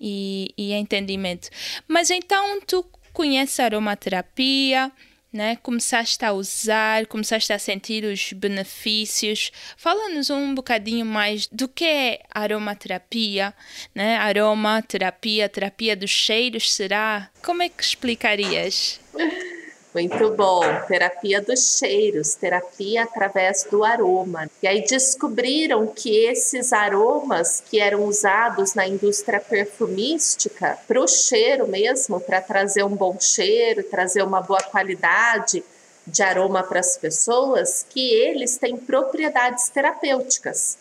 e, 0.00 0.52
e 0.56 0.72
entendimento. 0.72 1.50
Mas 1.86 2.10
então 2.10 2.60
tu 2.66 2.84
conheces 3.18 3.58
a 3.58 3.64
aromaterapia, 3.64 4.92
né? 5.32 5.56
Começaste 5.56 6.24
a 6.24 6.32
usar, 6.32 7.04
começaste 7.06 7.52
a 7.52 7.58
sentir 7.58 8.04
os 8.04 8.32
benefícios. 8.32 9.50
Fala-nos 9.76 10.30
um 10.30 10.54
bocadinho 10.54 11.04
mais 11.04 11.48
do 11.48 11.66
que 11.66 11.84
é 11.84 12.20
aromaterapia, 12.30 13.52
né? 13.92 14.16
Aromaterapia, 14.18 15.48
terapia 15.48 15.96
dos 15.96 16.10
cheiros, 16.10 16.72
será? 16.72 17.28
Como 17.44 17.60
é 17.60 17.68
que 17.68 17.82
explicarias? 17.82 19.00
Muito 19.94 20.30
bom. 20.34 20.62
Terapia 20.86 21.40
dos 21.40 21.78
cheiros, 21.78 22.34
terapia 22.34 23.04
através 23.04 23.64
do 23.70 23.82
aroma. 23.82 24.48
E 24.62 24.68
aí 24.68 24.84
descobriram 24.84 25.86
que 25.86 26.24
esses 26.26 26.72
aromas 26.72 27.62
que 27.68 27.80
eram 27.80 28.04
usados 28.04 28.74
na 28.74 28.86
indústria 28.86 29.40
perfumística, 29.40 30.78
para 30.86 31.00
o 31.00 31.08
cheiro 31.08 31.66
mesmo, 31.66 32.20
para 32.20 32.40
trazer 32.40 32.84
um 32.84 32.94
bom 32.94 33.18
cheiro, 33.18 33.82
trazer 33.82 34.22
uma 34.22 34.42
boa 34.42 34.62
qualidade 34.62 35.64
de 36.06 36.22
aroma 36.22 36.62
para 36.62 36.80
as 36.80 36.96
pessoas, 36.96 37.84
que 37.88 38.12
eles 38.14 38.56
têm 38.56 38.76
propriedades 38.76 39.68
terapêuticas. 39.68 40.78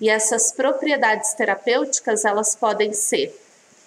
E 0.00 0.10
essas 0.10 0.52
propriedades 0.52 1.32
terapêuticas, 1.34 2.24
elas 2.24 2.54
podem 2.54 2.92
ser 2.92 3.34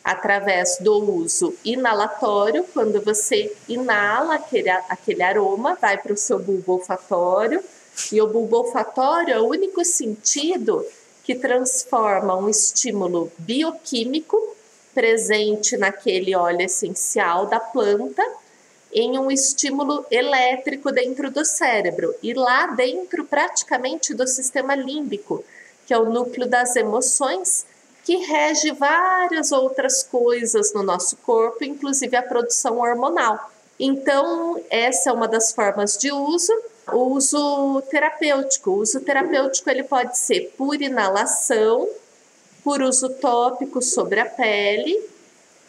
através 0.03 0.77
do 0.79 0.98
uso 0.98 1.53
inalatório, 1.63 2.65
quando 2.74 3.01
você 3.01 3.56
inala 3.68 4.36
aquele, 4.36 4.70
aquele 4.70 5.24
aroma, 5.24 5.77
vai 5.79 5.98
para 5.98 6.13
o 6.13 6.18
seu 6.18 6.39
bulbo 6.39 6.74
olfatório, 6.74 7.63
e 8.12 8.22
o 8.22 8.27
bulbo 8.27 8.58
olfatório 8.58 9.34
é 9.34 9.39
o 9.39 9.48
único 9.48 9.84
sentido 9.84 10.86
que 11.24 11.36
transforma 11.36 12.36
um 12.36 12.50
estímulo 12.50 13.32
bioquímico 13.38 14.56
presente 14.96 15.77
naquele 15.77 16.36
óleo 16.36 16.62
essencial 16.62 17.46
da 17.46 17.60
planta 17.60 18.24
em 18.91 19.20
um 19.20 19.29
estímulo 19.29 20.06
elétrico 20.10 20.91
dentro 20.91 21.29
do 21.29 21.46
cérebro 21.46 22.15
e 22.24 22.34
lá 22.34 22.68
dentro 22.68 23.24
praticamente 23.25 24.13
do 24.13 24.25
sistema 24.27 24.74
límbico, 24.74 25.44
que 25.86 25.94
é 25.94 26.00
o 26.00 26.10
núcleo 26.10 26.48
das 26.48 26.75
emoções 26.75 27.65
que 28.10 28.16
rege 28.16 28.72
várias 28.72 29.51
outras 29.51 30.01
coisas 30.01 30.74
no 30.74 30.82
nosso 30.82 31.16
corpo, 31.18 31.63
inclusive 31.63 32.18
a 32.18 32.24
produção 32.24 32.80
hormonal. 32.80 33.51
Então, 33.80 34.60
essa 34.68 35.12
é 35.12 35.13
uma 35.13 35.28
das 35.28 35.51
formas 35.51 35.96
de 35.96 36.12
uso. 36.12 36.51
O 36.92 37.13
uso 37.13 37.84
terapêutico. 37.88 38.72
O 38.72 38.78
uso 38.78 39.00
terapêutico 39.01 39.70
ele 39.70 39.84
pode 39.84 40.18
ser 40.18 40.51
por 40.58 40.82
inalação, 40.82 41.88
por 42.63 42.82
uso 42.82 43.10
tópico 43.10 43.80
sobre 43.80 44.20
a 44.20 44.25
pele 44.25 45.00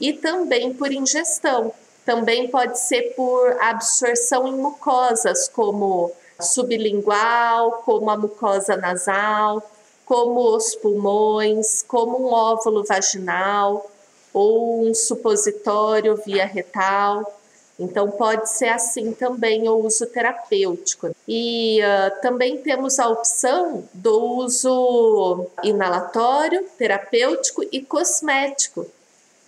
e 0.00 0.14
também 0.14 0.72
por 0.72 0.90
ingestão. 0.90 1.74
Também 2.06 2.48
pode 2.48 2.80
ser 2.80 3.12
por 3.14 3.54
absorção 3.60 4.48
em 4.48 4.56
mucosas, 4.56 5.46
como 5.46 6.10
sublingual, 6.40 7.82
como 7.84 8.08
a 8.08 8.16
mucosa 8.16 8.78
nasal, 8.78 9.62
como 10.10 10.56
os 10.56 10.74
pulmões, 10.74 11.84
como 11.86 12.18
um 12.20 12.32
óvulo 12.32 12.82
vaginal 12.82 13.88
ou 14.34 14.82
um 14.84 14.92
supositório 14.92 16.16
via 16.16 16.44
retal. 16.44 17.38
Então, 17.78 18.10
pode 18.10 18.50
ser 18.50 18.70
assim 18.70 19.12
também 19.12 19.68
o 19.68 19.76
uso 19.76 20.04
terapêutico. 20.06 21.14
E 21.28 21.78
uh, 21.80 22.20
também 22.20 22.58
temos 22.58 22.98
a 22.98 23.08
opção 23.08 23.88
do 23.94 24.20
uso 24.38 25.46
inalatório, 25.62 26.66
terapêutico 26.76 27.62
e 27.70 27.80
cosmético. 27.80 28.84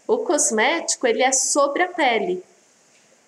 O 0.06 0.18
cosmético 0.18 1.08
ele 1.08 1.24
é 1.24 1.32
sobre 1.32 1.82
a 1.82 1.88
pele. 1.88 2.40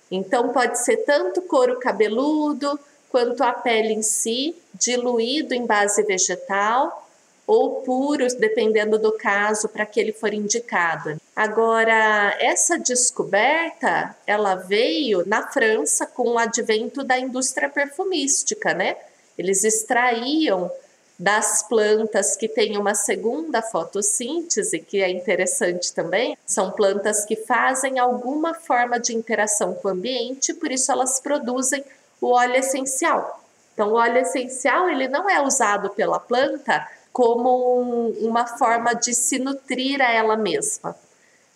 Então, 0.09 0.51
pode 0.51 0.79
ser 0.79 0.99
tanto 0.99 1.43
couro 1.43 1.81
cabeludo 1.81 2.79
quanto 3.11 3.43
a 3.43 3.53
pele 3.53 3.93
em 3.93 4.03
si, 4.03 4.55
diluído 4.73 5.53
em 5.53 5.67
base 5.67 6.01
vegetal 6.05 7.04
ou 7.47 7.83
puros, 7.83 8.35
dependendo 8.35 8.99
do 8.99 9.13
caso 9.13 9.69
para 9.69 9.85
que 9.85 10.01
ele 10.01 10.13
for 10.13 10.33
indicado. 10.33 11.21
Agora, 11.37 12.37
essa 12.41 12.79
descoberta, 12.79 14.17
ela 14.27 14.55
veio 14.55 15.27
na 15.27 15.47
França 15.49 16.07
com 16.07 16.31
o 16.31 16.39
advento 16.39 17.05
da 17.05 17.19
indústria 17.19 17.69
perfumística, 17.69 18.73
né? 18.73 18.97
Eles 19.37 19.65
extraíam 19.65 20.71
das 21.19 21.63
plantas 21.69 22.37
que 22.37 22.49
têm 22.49 22.77
uma 22.77 22.95
segunda 22.95 23.63
fotossíntese, 23.63 24.81
que 24.81 25.03
é 25.03 25.09
interessante 25.09 25.93
também, 25.93 26.37
são 26.45 26.73
plantas 26.73 27.25
que 27.25 27.37
fazem 27.37 27.99
alguma 27.99 28.55
forma 28.55 28.99
de 28.99 29.15
interação 29.15 29.75
com 29.75 29.89
o 29.89 29.91
ambiente, 29.93 30.55
por 30.55 30.73
isso 30.73 30.91
elas 30.91 31.21
produzem 31.21 31.85
o 32.21 32.33
óleo 32.33 32.57
essencial. 32.57 33.41
Então, 33.73 33.91
o 33.91 33.95
óleo 33.95 34.19
essencial 34.19 34.89
ele 34.89 35.09
não 35.09 35.29
é 35.29 35.41
usado 35.41 35.91
pela 35.91 36.19
planta 36.19 36.87
como 37.15 37.81
um, 37.81 38.09
uma 38.27 38.45
forma 38.45 38.93
de 38.93 39.15
se 39.15 39.39
nutrir 39.39 40.03
a 40.03 40.11
ela 40.13 40.37
mesma, 40.37 40.97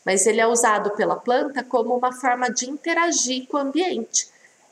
mas 0.07 0.25
ele 0.25 0.41
é 0.41 0.47
usado 0.47 0.93
pela 0.93 1.17
planta 1.17 1.65
como 1.65 1.97
uma 1.97 2.13
forma 2.13 2.49
de 2.49 2.71
interagir 2.71 3.49
com 3.49 3.57
o 3.57 3.61
ambiente, 3.61 4.29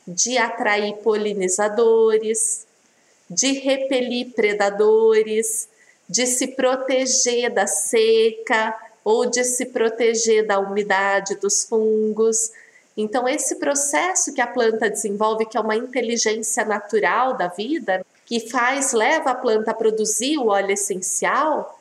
de 0.07 0.39
atrair 0.39 0.95
polinizadores, 0.99 2.69
de 3.29 3.51
repelir 3.55 4.33
predadores, 4.33 5.69
de 6.09 6.25
se 6.25 6.55
proteger 6.55 7.53
da 7.53 7.67
seca 7.67 8.73
ou 9.03 9.27
de 9.29 9.43
se 9.43 9.67
proteger 9.67 10.47
da 10.47 10.61
umidade 10.61 11.35
dos 11.35 11.65
fungos. 11.65 12.53
Então, 12.97 13.29
esse 13.29 13.57
processo 13.57 14.33
que 14.33 14.41
a 14.41 14.47
planta 14.47 14.89
desenvolve, 14.89 15.47
que 15.47 15.59
é 15.59 15.61
uma 15.61 15.75
inteligência 15.75 16.65
natural 16.65 17.37
da 17.37 17.49
vida, 17.49 18.07
que 18.27 18.51
faz, 18.51 18.93
leva 18.93 19.31
a 19.31 19.35
planta 19.35 19.71
a 19.71 19.75
produzir 19.75 20.37
o 20.37 20.49
óleo 20.49 20.73
essencial, 20.73 21.81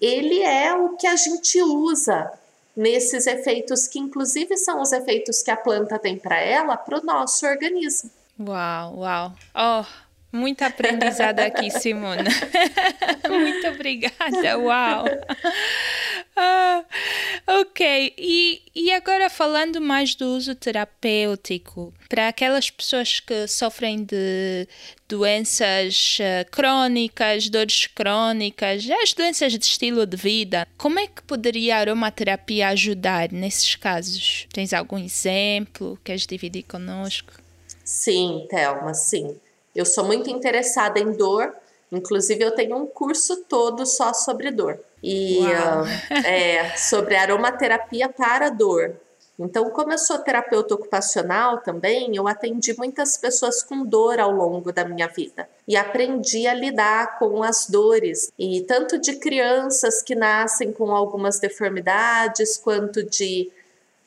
ele 0.00 0.42
é 0.42 0.74
o 0.74 0.96
que 0.96 1.06
a 1.06 1.16
gente 1.16 1.60
usa 1.62 2.30
nesses 2.76 3.26
efeitos 3.26 3.86
que 3.86 3.98
inclusive 3.98 4.56
são 4.56 4.80
os 4.80 4.92
efeitos 4.92 5.42
que 5.42 5.50
a 5.50 5.56
planta 5.56 5.98
tem 5.98 6.18
para 6.18 6.38
ela, 6.38 6.76
para 6.76 6.98
o 6.98 7.04
nosso 7.04 7.46
organismo. 7.46 8.10
Uau, 8.38 8.98
uau. 8.98 9.32
Oh, 9.54 9.84
muito 10.32 10.62
aprendizado 10.62 11.40
aqui, 11.40 11.70
Simona. 11.70 12.24
Muito 13.28 13.68
obrigada, 13.68 14.58
uau. 14.58 15.04
Ah, 16.34 16.84
ok, 17.46 18.14
e, 18.16 18.62
e 18.74 18.90
agora 18.92 19.28
falando 19.28 19.80
mais 19.80 20.14
do 20.14 20.26
uso 20.26 20.54
terapêutico, 20.54 21.92
para 22.08 22.28
aquelas 22.28 22.70
pessoas 22.70 23.20
que 23.20 23.46
sofrem 23.46 24.04
de 24.04 24.66
doenças 25.06 26.18
uh, 26.20 26.50
crónicas, 26.50 27.50
dores 27.50 27.86
crónicas, 27.86 28.88
as 29.02 29.12
doenças 29.12 29.52
de 29.52 29.64
estilo 29.64 30.06
de 30.06 30.16
vida, 30.16 30.66
como 30.78 30.98
é 30.98 31.06
que 31.06 31.22
poderia 31.22 31.76
a 31.76 31.80
aromaterapia 31.80 32.68
ajudar 32.68 33.30
nesses 33.30 33.76
casos? 33.76 34.46
Tens 34.52 34.72
algum 34.72 34.98
exemplo? 34.98 35.98
Queres 36.02 36.26
dividir 36.26 36.62
conosco? 36.62 37.32
Sim, 37.84 38.46
Thelma, 38.48 38.94
sim. 38.94 39.38
Eu 39.74 39.84
sou 39.84 40.04
muito 40.04 40.30
interessada 40.30 40.98
em 40.98 41.12
dor, 41.12 41.54
inclusive 41.90 42.42
eu 42.42 42.54
tenho 42.54 42.76
um 42.76 42.86
curso 42.86 43.44
todo 43.44 43.86
só 43.86 44.12
sobre 44.12 44.50
dor. 44.50 44.78
E 45.02 45.40
uh, 45.40 46.16
é, 46.24 46.76
sobre 46.76 47.16
aromaterapia 47.16 48.08
para 48.08 48.50
dor. 48.50 48.96
Então, 49.38 49.70
como 49.70 49.92
eu 49.92 49.98
sou 49.98 50.18
terapeuta 50.18 50.74
ocupacional 50.74 51.58
também, 51.58 52.14
eu 52.14 52.28
atendi 52.28 52.76
muitas 52.76 53.16
pessoas 53.16 53.62
com 53.62 53.84
dor 53.84 54.20
ao 54.20 54.30
longo 54.30 54.72
da 54.72 54.84
minha 54.84 55.08
vida 55.08 55.48
e 55.66 55.76
aprendi 55.76 56.46
a 56.46 56.54
lidar 56.54 57.18
com 57.18 57.42
as 57.42 57.66
dores, 57.66 58.30
e 58.38 58.60
tanto 58.62 58.98
de 58.98 59.16
crianças 59.16 60.02
que 60.02 60.14
nascem 60.14 60.70
com 60.70 60.94
algumas 60.94 61.40
deformidades, 61.40 62.58
quanto 62.58 63.02
de 63.02 63.50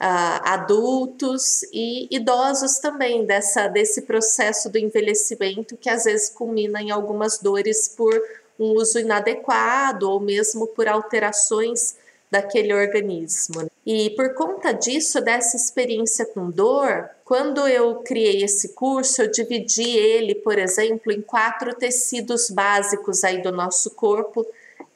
uh, 0.01 0.41
adultos 0.43 1.63
e 1.73 2.07
idosos 2.11 2.79
também 2.79 3.25
dessa 3.25 3.67
desse 3.67 4.01
processo 4.01 4.69
do 4.69 4.77
envelhecimento 4.77 5.77
que 5.77 5.89
às 5.89 6.03
vezes 6.03 6.29
culmina 6.29 6.81
em 6.81 6.91
algumas 6.91 7.39
dores 7.39 7.87
por 7.87 8.13
um 8.59 8.71
uso 8.73 8.99
inadequado 8.99 10.09
ou 10.09 10.19
mesmo 10.19 10.67
por 10.67 10.87
alterações 10.87 11.95
daquele 12.31 12.73
organismo. 12.73 13.69
E 13.85 14.09
por 14.11 14.33
conta 14.33 14.73
disso, 14.73 15.21
dessa 15.21 15.55
experiência 15.55 16.25
com 16.25 16.49
dor, 16.49 17.09
quando 17.23 17.67
eu 17.67 17.95
criei 17.97 18.43
esse 18.43 18.69
curso, 18.69 19.21
eu 19.21 19.31
dividi 19.31 19.89
ele, 19.89 20.35
por 20.35 20.57
exemplo, 20.57 21.11
em 21.11 21.21
quatro 21.21 21.73
tecidos 21.73 22.49
básicos 22.49 23.23
aí 23.23 23.41
do 23.41 23.51
nosso 23.51 23.91
corpo, 23.91 24.45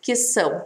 que 0.02 0.16
são 0.16 0.66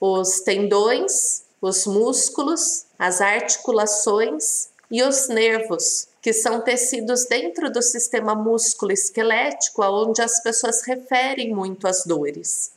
os 0.00 0.40
tendões, 0.40 1.44
os 1.60 1.86
músculos, 1.86 2.84
as 2.98 3.20
articulações 3.20 4.70
e 4.90 5.02
os 5.02 5.28
nervos, 5.28 6.08
que 6.20 6.32
são 6.32 6.60
tecidos 6.60 7.26
dentro 7.26 7.70
do 7.70 7.80
sistema 7.80 8.34
músculo-esquelético, 8.34 9.82
onde 9.84 10.20
as 10.20 10.42
pessoas 10.42 10.82
referem 10.82 11.54
muito 11.54 11.86
as 11.86 12.04
dores 12.04 12.72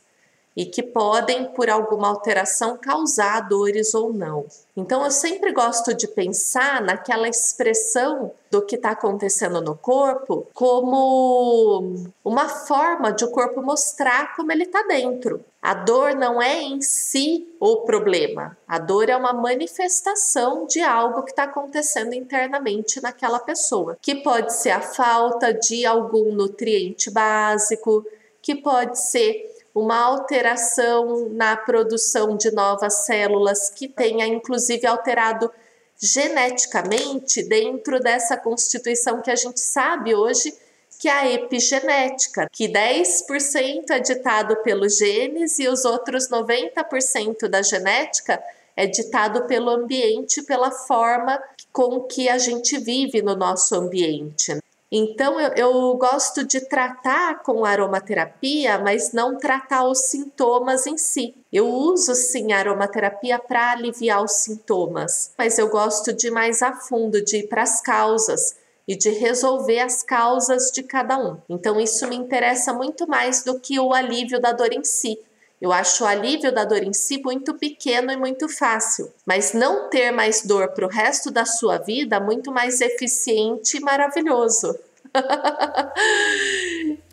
e 0.56 0.66
que 0.66 0.82
podem, 0.82 1.46
por 1.46 1.70
alguma 1.70 2.08
alteração, 2.08 2.76
causar 2.76 3.48
dores 3.48 3.94
ou 3.94 4.12
não. 4.12 4.44
Então, 4.76 5.04
eu 5.04 5.10
sempre 5.10 5.52
gosto 5.52 5.94
de 5.94 6.06
pensar 6.06 6.82
naquela 6.82 7.28
expressão 7.28 8.32
do 8.50 8.62
que 8.62 8.76
está 8.76 8.90
acontecendo 8.90 9.60
no 9.60 9.74
corpo 9.74 10.46
como 10.52 12.04
uma 12.24 12.48
forma 12.48 13.12
de 13.12 13.24
o 13.24 13.30
corpo 13.30 13.62
mostrar 13.62 14.36
como 14.36 14.52
ele 14.52 14.64
está 14.64 14.82
dentro. 14.82 15.42
A 15.62 15.74
dor 15.74 16.16
não 16.16 16.42
é 16.42 16.60
em 16.60 16.80
si 16.82 17.48
o 17.60 17.82
problema, 17.82 18.58
a 18.66 18.80
dor 18.80 19.08
é 19.08 19.16
uma 19.16 19.32
manifestação 19.32 20.66
de 20.66 20.80
algo 20.80 21.22
que 21.22 21.30
está 21.30 21.44
acontecendo 21.44 22.14
internamente 22.14 23.00
naquela 23.00 23.38
pessoa, 23.38 23.96
que 24.02 24.16
pode 24.16 24.52
ser 24.52 24.70
a 24.70 24.80
falta 24.80 25.54
de 25.54 25.86
algum 25.86 26.32
nutriente 26.32 27.12
básico, 27.12 28.04
que 28.42 28.56
pode 28.56 28.98
ser 28.98 29.52
uma 29.72 30.00
alteração 30.00 31.28
na 31.28 31.56
produção 31.56 32.36
de 32.36 32.50
novas 32.50 33.06
células 33.06 33.70
que 33.70 33.86
tenha 33.86 34.26
inclusive 34.26 34.84
alterado 34.84 35.48
geneticamente 35.96 37.40
dentro 37.44 38.00
dessa 38.00 38.36
constituição 38.36 39.22
que 39.22 39.30
a 39.30 39.36
gente 39.36 39.60
sabe 39.60 40.12
hoje 40.12 40.52
que 41.02 41.08
é 41.08 41.12
a 41.12 41.32
epigenética, 41.32 42.48
que 42.52 42.68
10% 42.68 43.90
é 43.90 43.98
ditado 43.98 44.54
pelos 44.62 44.98
genes 44.98 45.58
e 45.58 45.66
os 45.66 45.84
outros 45.84 46.28
90% 46.28 47.48
da 47.48 47.60
genética 47.60 48.40
é 48.76 48.86
ditado 48.86 49.48
pelo 49.48 49.70
ambiente, 49.70 50.42
pela 50.42 50.70
forma 50.70 51.42
com 51.72 52.02
que 52.02 52.28
a 52.28 52.38
gente 52.38 52.78
vive 52.78 53.20
no 53.20 53.34
nosso 53.34 53.74
ambiente. 53.74 54.56
Então, 54.92 55.40
eu, 55.40 55.50
eu, 55.56 55.96
gosto 55.96 56.44
de 56.44 56.60
tratar 56.68 57.42
com 57.42 57.64
aromaterapia, 57.64 58.78
mas 58.78 59.12
não 59.12 59.36
tratar 59.38 59.84
os 59.88 60.02
sintomas 60.02 60.86
em 60.86 60.96
si. 60.96 61.34
Eu 61.52 61.66
uso 61.66 62.14
sim 62.14 62.52
aromaterapia 62.52 63.40
para 63.40 63.72
aliviar 63.72 64.22
os 64.22 64.34
sintomas, 64.34 65.32
mas 65.36 65.58
eu 65.58 65.68
gosto 65.68 66.12
de 66.12 66.28
ir 66.28 66.30
mais 66.30 66.62
a 66.62 66.74
fundo, 66.74 67.24
de 67.24 67.38
ir 67.38 67.48
para 67.48 67.62
as 67.62 67.80
causas 67.80 68.61
e 68.86 68.96
de 68.96 69.10
resolver 69.10 69.80
as 69.80 70.02
causas 70.02 70.70
de 70.70 70.82
cada 70.82 71.18
um. 71.18 71.38
Então, 71.48 71.80
isso 71.80 72.06
me 72.08 72.16
interessa 72.16 72.72
muito 72.72 73.06
mais 73.06 73.42
do 73.44 73.58
que 73.58 73.78
o 73.78 73.92
alívio 73.92 74.40
da 74.40 74.52
dor 74.52 74.72
em 74.72 74.84
si. 74.84 75.18
Eu 75.62 75.72
acho 75.72 76.02
o 76.02 76.06
alívio 76.08 76.52
da 76.52 76.64
dor 76.64 76.82
em 76.82 76.92
si 76.92 77.18
muito 77.22 77.54
pequeno 77.54 78.10
e 78.10 78.16
muito 78.16 78.48
fácil, 78.48 79.12
mas 79.24 79.52
não 79.52 79.88
ter 79.88 80.10
mais 80.10 80.42
dor 80.44 80.68
para 80.70 80.84
o 80.84 80.88
resto 80.88 81.30
da 81.30 81.44
sua 81.44 81.78
vida 81.78 82.18
muito 82.18 82.50
mais 82.50 82.80
eficiente 82.80 83.76
e 83.76 83.80
maravilhoso. 83.80 84.76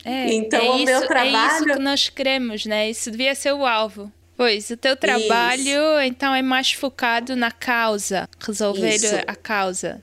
É, 0.04 0.32
então, 0.34 0.60
é 0.60 0.70
o 0.70 0.76
isso, 0.76 0.84
meu 0.86 1.06
trabalho. 1.06 1.36
É 1.36 1.56
isso 1.56 1.64
que 1.64 1.78
nós 1.78 2.08
queremos, 2.08 2.66
né? 2.66 2.90
Isso 2.90 3.12
devia 3.12 3.36
ser 3.36 3.52
o 3.52 3.64
alvo. 3.64 4.10
Pois, 4.36 4.68
o 4.70 4.76
teu 4.76 4.96
trabalho, 4.96 5.60
isso. 5.60 6.00
então, 6.00 6.34
é 6.34 6.42
mais 6.42 6.72
focado 6.72 7.36
na 7.36 7.52
causa, 7.52 8.28
resolver 8.40 8.96
isso. 8.96 9.14
a 9.28 9.36
causa. 9.36 10.02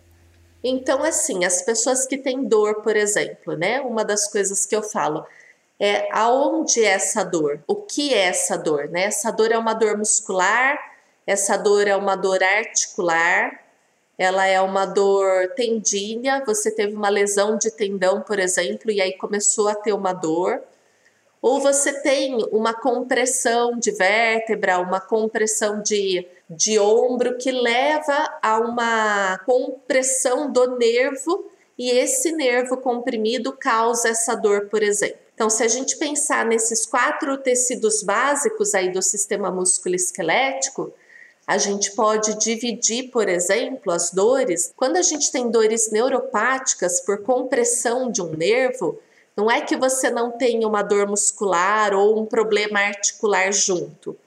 Então, 0.69 1.01
assim, 1.01 1.45
as 1.45 1.61
pessoas 1.61 2.05
que 2.05 2.17
têm 2.17 2.43
dor, 2.43 2.81
por 2.81 2.97
exemplo, 2.97 3.55
né? 3.55 3.79
Uma 3.79 4.03
das 4.03 4.29
coisas 4.29 4.65
que 4.65 4.75
eu 4.75 4.83
falo 4.83 5.25
é 5.79 6.09
aonde 6.11 6.83
é 6.83 6.89
essa 6.89 7.23
dor? 7.23 7.63
O 7.65 7.75
que 7.75 8.13
é 8.13 8.25
essa 8.25 8.57
dor, 8.57 8.89
né? 8.89 9.03
Essa 9.03 9.31
dor 9.31 9.49
é 9.53 9.57
uma 9.57 9.73
dor 9.73 9.97
muscular, 9.97 10.77
essa 11.25 11.55
dor 11.55 11.87
é 11.87 11.95
uma 11.95 12.17
dor 12.17 12.43
articular, 12.43 13.63
ela 14.17 14.45
é 14.45 14.59
uma 14.59 14.85
dor 14.85 15.53
tendínea, 15.55 16.43
você 16.45 16.69
teve 16.69 16.93
uma 16.93 17.07
lesão 17.07 17.57
de 17.57 17.71
tendão, 17.71 18.21
por 18.21 18.37
exemplo, 18.37 18.91
e 18.91 18.99
aí 18.99 19.13
começou 19.13 19.69
a 19.69 19.75
ter 19.75 19.93
uma 19.93 20.11
dor. 20.11 20.61
Ou 21.41 21.61
você 21.61 22.01
tem 22.01 22.35
uma 22.51 22.73
compressão 22.73 23.79
de 23.79 23.91
vértebra, 23.91 24.79
uma 24.79 24.99
compressão 24.99 25.81
de, 25.81 26.27
de 26.49 26.79
ombro 26.79 27.37
que 27.37 27.51
leva 27.51 28.39
a 28.41 28.59
uma 28.59 29.37
compressão 29.45 30.51
do 30.51 30.77
nervo 30.77 31.45
e 31.77 31.91
esse 31.91 32.31
nervo 32.31 32.77
comprimido 32.77 33.53
causa 33.53 34.09
essa 34.09 34.35
dor, 34.35 34.67
por 34.67 34.81
exemplo. 34.81 35.17
Então, 35.35 35.49
se 35.49 35.61
a 35.61 35.67
gente 35.67 35.97
pensar 35.97 36.45
nesses 36.45 36.85
quatro 36.85 37.37
tecidos 37.37 38.01
básicos 38.01 38.73
aí 38.73 38.91
do 38.91 39.03
sistema 39.03 39.51
músculo-esquelético, 39.51 40.91
a 41.45 41.57
gente 41.57 41.91
pode 41.91 42.37
dividir, 42.39 43.11
por 43.11 43.29
exemplo, 43.29 43.91
as 43.93 44.11
dores. 44.11 44.73
Quando 44.75 44.97
a 44.97 45.01
gente 45.01 45.31
tem 45.31 45.49
dores 45.49 45.91
neuropáticas 45.91 47.01
por 47.01 47.21
compressão 47.21 48.11
de 48.11 48.21
um 48.21 48.35
nervo, 48.35 48.99
não 49.35 49.49
é 49.49 49.61
que 49.61 49.77
você 49.77 50.09
não 50.09 50.31
tenha 50.31 50.67
uma 50.67 50.81
dor 50.81 51.07
muscular 51.07 51.93
ou 51.93 52.19
um 52.19 52.25
problema 52.25 52.79
articular 52.79 53.53
junto, 53.53 54.17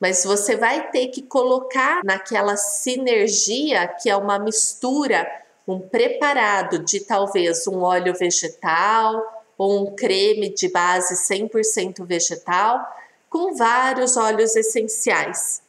mas 0.00 0.24
você 0.24 0.56
vai 0.56 0.90
ter 0.90 1.08
que 1.08 1.22
colocar 1.22 2.00
naquela 2.02 2.56
sinergia 2.56 3.86
que 3.86 4.08
é 4.08 4.16
uma 4.16 4.38
mistura, 4.38 5.30
um 5.68 5.78
preparado 5.78 6.78
de 6.78 7.00
talvez 7.00 7.66
um 7.66 7.82
óleo 7.82 8.14
vegetal 8.14 9.22
ou 9.58 9.82
um 9.82 9.94
creme 9.94 10.54
de 10.54 10.68
base 10.68 11.14
100% 11.14 12.06
vegetal 12.06 12.80
com 13.28 13.54
vários 13.54 14.16
óleos 14.16 14.56
essenciais 14.56 15.62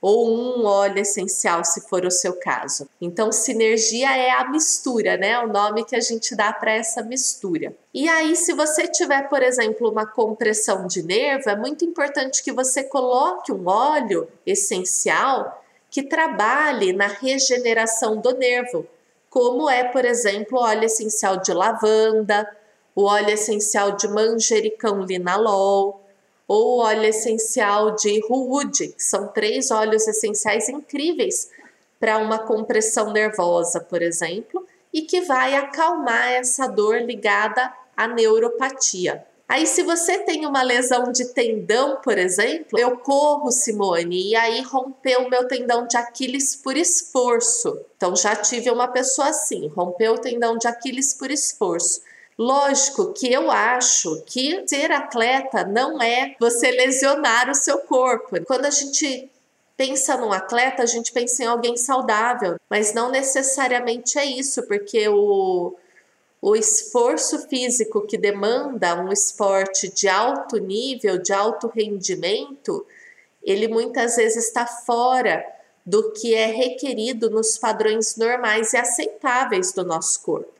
ou 0.00 0.30
um 0.30 0.64
óleo 0.64 1.00
essencial, 1.00 1.62
se 1.64 1.82
for 1.82 2.06
o 2.06 2.10
seu 2.10 2.32
caso. 2.34 2.88
Então, 3.00 3.30
sinergia 3.30 4.16
é 4.16 4.30
a 4.30 4.48
mistura, 4.48 5.16
né? 5.16 5.38
O 5.40 5.48
nome 5.48 5.84
que 5.84 5.94
a 5.94 6.00
gente 6.00 6.34
dá 6.34 6.52
para 6.52 6.72
essa 6.72 7.02
mistura. 7.02 7.74
E 7.92 8.08
aí, 8.08 8.34
se 8.34 8.54
você 8.54 8.88
tiver, 8.88 9.28
por 9.28 9.42
exemplo, 9.42 9.90
uma 9.90 10.06
compressão 10.06 10.86
de 10.86 11.02
nervo, 11.02 11.50
é 11.50 11.56
muito 11.56 11.84
importante 11.84 12.42
que 12.42 12.52
você 12.52 12.82
coloque 12.82 13.52
um 13.52 13.68
óleo 13.68 14.26
essencial 14.46 15.62
que 15.90 16.02
trabalhe 16.02 16.92
na 16.92 17.08
regeneração 17.08 18.16
do 18.16 18.32
nervo, 18.34 18.86
como 19.28 19.68
é, 19.68 19.84
por 19.84 20.04
exemplo, 20.04 20.58
o 20.58 20.62
óleo 20.62 20.84
essencial 20.84 21.36
de 21.38 21.52
lavanda, 21.52 22.48
o 22.94 23.04
óleo 23.04 23.30
essencial 23.30 23.92
de 23.92 24.08
manjericão 24.08 25.02
linalol, 25.02 26.04
ou 26.50 26.78
o 26.78 26.82
óleo 26.82 27.04
essencial 27.04 27.94
de 27.94 28.18
rude, 28.26 28.88
que 28.88 29.04
são 29.04 29.28
três 29.28 29.70
óleos 29.70 30.08
essenciais 30.08 30.68
incríveis 30.68 31.48
para 32.00 32.18
uma 32.18 32.40
compressão 32.40 33.12
nervosa, 33.12 33.78
por 33.78 34.02
exemplo, 34.02 34.66
e 34.92 35.02
que 35.02 35.20
vai 35.20 35.54
acalmar 35.54 36.32
essa 36.32 36.66
dor 36.66 37.02
ligada 37.02 37.72
à 37.96 38.08
neuropatia. 38.08 39.24
Aí, 39.48 39.64
se 39.64 39.84
você 39.84 40.18
tem 40.18 40.44
uma 40.44 40.62
lesão 40.62 41.12
de 41.12 41.26
tendão, 41.26 42.00
por 42.02 42.18
exemplo, 42.18 42.80
eu 42.80 42.96
corro, 42.98 43.52
Simone, 43.52 44.30
e 44.30 44.34
aí 44.34 44.60
rompeu 44.62 45.20
o 45.20 45.30
meu 45.30 45.46
tendão 45.46 45.86
de 45.86 45.96
Aquiles 45.96 46.56
por 46.56 46.76
esforço. 46.76 47.80
Então, 47.96 48.16
já 48.16 48.34
tive 48.34 48.72
uma 48.72 48.88
pessoa 48.88 49.28
assim, 49.28 49.68
rompeu 49.68 50.14
o 50.14 50.18
tendão 50.18 50.58
de 50.58 50.66
Aquiles 50.66 51.14
por 51.14 51.30
esforço. 51.30 52.00
Lógico 52.40 53.12
que 53.12 53.30
eu 53.30 53.50
acho 53.50 54.22
que 54.24 54.66
ser 54.66 54.90
atleta 54.90 55.62
não 55.62 56.00
é 56.00 56.34
você 56.40 56.70
lesionar 56.70 57.50
o 57.50 57.54
seu 57.54 57.80
corpo. 57.80 58.42
Quando 58.46 58.64
a 58.64 58.70
gente 58.70 59.30
pensa 59.76 60.16
num 60.16 60.32
atleta, 60.32 60.82
a 60.82 60.86
gente 60.86 61.12
pensa 61.12 61.42
em 61.42 61.46
alguém 61.46 61.76
saudável, 61.76 62.56
mas 62.70 62.94
não 62.94 63.10
necessariamente 63.10 64.18
é 64.18 64.24
isso, 64.24 64.62
porque 64.62 65.06
o, 65.06 65.76
o 66.40 66.56
esforço 66.56 67.46
físico 67.46 68.06
que 68.06 68.16
demanda 68.16 68.98
um 68.98 69.12
esporte 69.12 69.92
de 69.92 70.08
alto 70.08 70.56
nível, 70.56 71.18
de 71.18 71.34
alto 71.34 71.66
rendimento, 71.68 72.86
ele 73.42 73.68
muitas 73.68 74.16
vezes 74.16 74.46
está 74.46 74.66
fora 74.66 75.44
do 75.84 76.10
que 76.12 76.34
é 76.34 76.46
requerido 76.46 77.28
nos 77.28 77.58
padrões 77.58 78.16
normais 78.16 78.72
e 78.72 78.78
aceitáveis 78.78 79.74
do 79.74 79.84
nosso 79.84 80.22
corpo. 80.22 80.59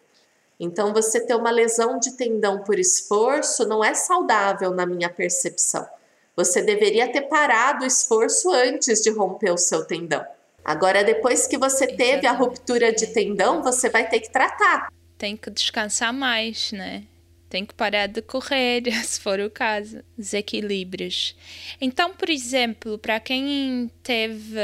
Então, 0.60 0.92
você 0.92 1.18
ter 1.18 1.34
uma 1.34 1.50
lesão 1.50 1.98
de 1.98 2.12
tendão 2.18 2.62
por 2.62 2.78
esforço 2.78 3.66
não 3.66 3.82
é 3.82 3.94
saudável 3.94 4.72
na 4.72 4.84
minha 4.84 5.08
percepção. 5.08 5.88
Você 6.36 6.60
deveria 6.60 7.10
ter 7.10 7.22
parado 7.22 7.82
o 7.82 7.86
esforço 7.86 8.52
antes 8.52 9.00
de 9.00 9.08
romper 9.08 9.52
o 9.52 9.56
seu 9.56 9.86
tendão. 9.86 10.22
Agora, 10.62 11.02
depois 11.02 11.46
que 11.46 11.56
você 11.56 11.86
teve 11.86 12.26
a 12.26 12.32
ruptura 12.32 12.92
de 12.92 13.06
tendão, 13.06 13.62
você 13.62 13.88
vai 13.88 14.06
ter 14.06 14.20
que 14.20 14.30
tratar. 14.30 14.92
Tem 15.16 15.34
que 15.34 15.50
descansar 15.50 16.12
mais, 16.12 16.72
né? 16.72 17.04
Tem 17.48 17.64
que 17.64 17.74
parar 17.74 18.06
de 18.06 18.20
correr, 18.20 18.82
se 19.02 19.18
for 19.18 19.40
o 19.40 19.50
caso. 19.50 20.02
Desequilíbrios. 20.16 21.34
Então, 21.80 22.12
por 22.12 22.28
exemplo, 22.28 22.98
para 22.98 23.18
quem 23.18 23.90
teve 24.02 24.58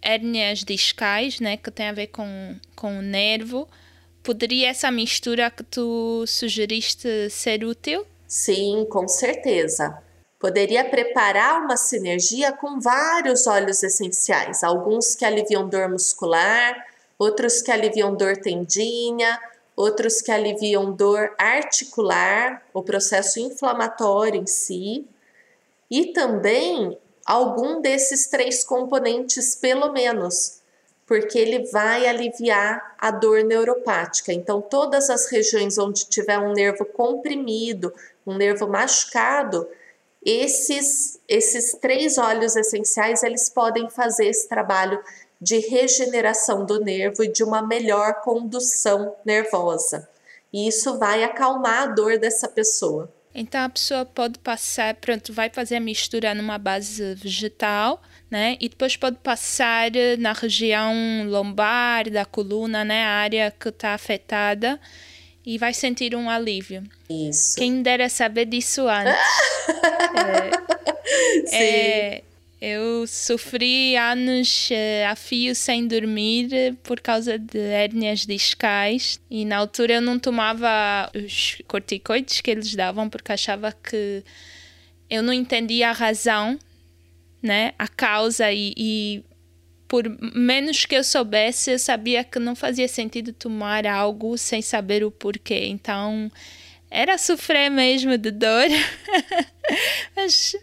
hérnias 0.00 0.64
discais, 0.64 1.40
né, 1.40 1.58
que 1.58 1.70
tem 1.70 1.88
a 1.88 1.92
ver 1.92 2.06
com, 2.06 2.56
com 2.74 2.98
o 2.98 3.02
nervo, 3.02 3.68
Poderia 4.26 4.70
essa 4.70 4.90
mistura 4.90 5.48
que 5.52 5.62
tu 5.62 6.24
sugeriste 6.26 7.30
ser 7.30 7.62
útil? 7.62 8.04
Sim, 8.26 8.84
com 8.90 9.06
certeza. 9.06 10.02
Poderia 10.36 10.84
preparar 10.84 11.62
uma 11.62 11.76
sinergia 11.76 12.50
com 12.50 12.80
vários 12.80 13.46
óleos 13.46 13.84
essenciais, 13.84 14.64
alguns 14.64 15.14
que 15.14 15.24
aliviam 15.24 15.68
dor 15.68 15.88
muscular, 15.88 16.74
outros 17.16 17.62
que 17.62 17.70
aliviam 17.70 18.16
dor 18.16 18.36
tendínea, 18.36 19.40
outros 19.76 20.20
que 20.20 20.32
aliviam 20.32 20.90
dor 20.90 21.32
articular, 21.38 22.66
o 22.74 22.82
processo 22.82 23.38
inflamatório 23.38 24.42
em 24.42 24.46
si, 24.48 25.06
e 25.88 26.06
também 26.06 26.98
algum 27.24 27.80
desses 27.80 28.26
três 28.26 28.64
componentes, 28.64 29.54
pelo 29.54 29.92
menos, 29.92 30.62
porque 31.06 31.38
ele 31.38 31.70
vai 31.70 32.06
aliviar 32.06 32.96
a 32.98 33.12
dor 33.12 33.44
neuropática. 33.44 34.32
Então, 34.32 34.60
todas 34.60 35.08
as 35.08 35.30
regiões 35.30 35.78
onde 35.78 36.06
tiver 36.06 36.38
um 36.38 36.52
nervo 36.52 36.84
comprimido, 36.84 37.94
um 38.26 38.34
nervo 38.36 38.66
machucado, 38.66 39.68
esses, 40.24 41.20
esses 41.28 41.72
três 41.80 42.18
óleos 42.18 42.56
essenciais 42.56 43.22
eles 43.22 43.48
podem 43.48 43.88
fazer 43.88 44.26
esse 44.26 44.48
trabalho 44.48 45.00
de 45.40 45.58
regeneração 45.60 46.66
do 46.66 46.80
nervo 46.80 47.22
e 47.22 47.28
de 47.28 47.44
uma 47.44 47.62
melhor 47.62 48.22
condução 48.22 49.14
nervosa. 49.24 50.08
E 50.52 50.66
isso 50.66 50.98
vai 50.98 51.22
acalmar 51.22 51.82
a 51.82 51.86
dor 51.86 52.18
dessa 52.18 52.48
pessoa. 52.48 53.12
Então 53.32 53.60
a 53.60 53.68
pessoa 53.68 54.04
pode 54.04 54.38
passar, 54.38 54.94
pronto, 54.94 55.32
vai 55.32 55.50
fazer 55.50 55.76
a 55.76 55.80
mistura 55.80 56.34
numa 56.34 56.56
base 56.56 57.14
vegetal, 57.14 58.02
né? 58.30 58.56
E 58.60 58.68
depois 58.68 58.96
pode 58.96 59.16
passar 59.18 59.90
na 60.18 60.32
região 60.32 60.94
lombar 61.26 62.10
da 62.10 62.24
coluna, 62.24 62.84
né? 62.84 63.04
A 63.04 63.10
área 63.10 63.54
que 63.58 63.68
está 63.68 63.94
afetada 63.94 64.80
e 65.44 65.58
vai 65.58 65.72
sentir 65.72 66.16
um 66.16 66.28
alívio. 66.28 66.82
Isso. 67.08 67.54
Quem 67.56 67.82
dera 67.82 68.08
saber 68.08 68.46
disso 68.46 68.88
antes. 68.88 69.14
é, 70.16 71.46
Sim. 71.46 71.56
É, 71.56 72.22
eu 72.60 73.06
sofri 73.06 73.96
anos 73.96 74.70
uh, 74.70 75.10
a 75.10 75.14
fio 75.14 75.54
sem 75.54 75.86
dormir 75.86 76.74
por 76.82 77.00
causa 77.00 77.38
de 77.38 77.58
hérnias 77.58 78.26
discais 78.26 79.20
e 79.30 79.44
na 79.44 79.58
altura 79.58 79.94
eu 79.94 80.00
não 80.00 80.18
tomava 80.18 81.10
os 81.14 81.58
corticoides 81.68 82.40
que 82.40 82.50
eles 82.50 82.74
davam 82.74 83.10
porque 83.10 83.30
achava 83.30 83.72
que 83.72 84.24
eu 85.08 85.22
não 85.22 85.32
entendia 85.32 85.90
a 85.90 85.92
razão, 85.92 86.58
né, 87.46 87.72
a 87.78 87.86
causa 87.86 88.50
e, 88.52 88.74
e 88.76 89.24
por 89.86 90.04
menos 90.34 90.84
que 90.84 90.96
eu 90.96 91.04
soubesse, 91.04 91.70
eu 91.70 91.78
sabia 91.78 92.24
que 92.24 92.38
não 92.38 92.56
fazia 92.56 92.88
sentido 92.88 93.32
tomar 93.32 93.86
algo 93.86 94.36
sem 94.36 94.60
saber 94.60 95.04
o 95.04 95.10
porquê. 95.10 95.66
Então 95.66 96.30
era 96.90 97.16
sofrer 97.16 97.70
mesmo 97.70 98.18
de 98.18 98.32
dor. 98.32 98.66
Mas 100.16 100.56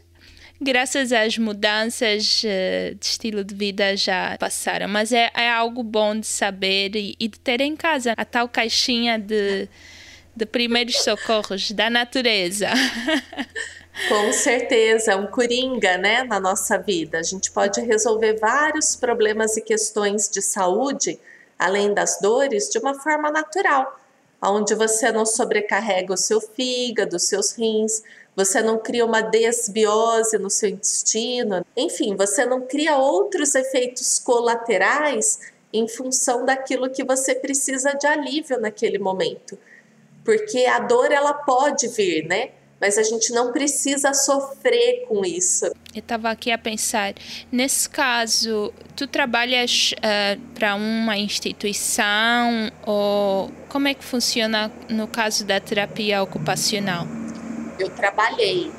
graças 0.61 1.13
às 1.13 1.37
mudanças 1.37 2.43
uh, 2.43 2.95
de 2.95 3.05
estilo 3.05 3.43
de 3.45 3.55
vida 3.55 3.95
já 3.95 4.37
passaram. 4.37 4.89
Mas 4.89 5.13
é, 5.13 5.31
é 5.33 5.49
algo 5.49 5.83
bom 5.83 6.19
de 6.19 6.27
saber 6.27 6.95
e, 6.95 7.15
e, 7.17 7.27
de 7.29 7.39
ter 7.39 7.61
em 7.61 7.77
casa 7.77 8.13
a 8.17 8.25
tal 8.25 8.49
caixinha 8.49 9.17
de, 9.17 9.69
de 10.35 10.45
primeiros 10.45 10.97
socorros 10.97 11.71
da 11.71 11.89
natureza. 11.89 12.69
Com 14.09 14.33
certeza, 14.33 15.15
um 15.15 15.27
coringa, 15.27 15.97
né, 15.97 16.23
na 16.23 16.39
nossa 16.39 16.77
vida. 16.77 17.19
A 17.19 17.23
gente 17.23 17.51
pode 17.51 17.79
resolver 17.81 18.39
vários 18.39 18.95
problemas 18.95 19.55
e 19.55 19.61
questões 19.61 20.27
de 20.29 20.41
saúde 20.41 21.19
além 21.57 21.93
das 21.93 22.19
dores, 22.19 22.69
de 22.69 22.77
uma 22.77 22.93
forma 22.93 23.31
natural, 23.31 23.97
onde 24.41 24.75
você 24.75 25.11
não 25.11 25.25
sobrecarrega 25.25 26.13
o 26.13 26.17
seu 26.17 26.41
fígado, 26.41 27.15
os 27.15 27.23
seus 27.23 27.53
rins, 27.53 28.03
você 28.35 28.61
não 28.61 28.77
cria 28.77 29.05
uma 29.05 29.21
desbiose 29.21 30.37
no 30.37 30.49
seu 30.49 30.69
intestino, 30.69 31.65
enfim, 31.77 32.15
você 32.15 32.45
não 32.45 32.61
cria 32.61 32.97
outros 32.97 33.55
efeitos 33.55 34.19
colaterais 34.19 35.39
em 35.71 35.87
função 35.87 36.45
daquilo 36.45 36.89
que 36.89 37.03
você 37.03 37.33
precisa 37.33 37.93
de 37.93 38.07
alívio 38.07 38.59
naquele 38.59 38.99
momento. 38.99 39.57
Porque 40.25 40.65
a 40.65 40.79
dor 40.79 41.11
ela 41.11 41.33
pode 41.33 41.87
vir, 41.87 42.27
né? 42.27 42.51
Mas 42.83 42.97
a 42.97 43.03
gente 43.03 43.31
não 43.31 43.53
precisa 43.53 44.13
sofrer 44.13 45.05
com 45.07 45.23
isso. 45.23 45.67
Eu 45.67 45.99
estava 45.99 46.29
aqui 46.29 46.51
a 46.51 46.57
pensar, 46.57 47.13
nesse 47.49 47.89
caso, 47.89 48.73
tu 48.93 49.07
trabalhas 49.07 49.93
uh, 49.99 50.37
para 50.53 50.75
uma 50.75 51.17
instituição 51.17 52.69
ou 52.85 53.49
como 53.69 53.87
é 53.87 53.93
que 53.93 54.03
funciona 54.03 54.69
no 54.89 55.07
caso 55.07 55.45
da 55.45 55.61
terapia 55.61 56.21
ocupacional? 56.21 57.07
Eu 57.79 57.89
trabalhei. 57.89 58.69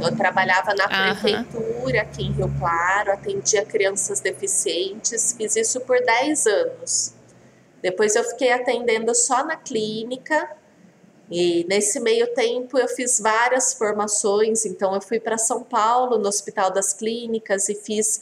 Eu 0.00 0.16
trabalhava 0.16 0.74
na 0.74 0.88
prefeitura 0.88 2.00
aqui 2.02 2.24
em 2.24 2.32
Rio 2.32 2.52
Claro, 2.58 3.12
atendia 3.12 3.64
crianças 3.64 4.18
deficientes, 4.18 5.32
fiz 5.38 5.54
isso 5.54 5.80
por 5.82 6.04
10 6.04 6.46
anos. 6.48 7.14
Depois 7.80 8.16
eu 8.16 8.24
fiquei 8.24 8.50
atendendo 8.50 9.14
só 9.14 9.44
na 9.44 9.54
clínica 9.54 10.44
e 11.30 11.64
nesse 11.68 11.98
meio 12.00 12.32
tempo 12.34 12.78
eu 12.78 12.88
fiz 12.88 13.18
várias 13.18 13.72
formações, 13.74 14.66
então 14.66 14.94
eu 14.94 15.00
fui 15.00 15.18
para 15.18 15.38
São 15.38 15.62
Paulo, 15.62 16.18
no 16.18 16.28
Hospital 16.28 16.70
das 16.70 16.92
Clínicas, 16.92 17.68
e 17.68 17.74
fiz 17.74 18.20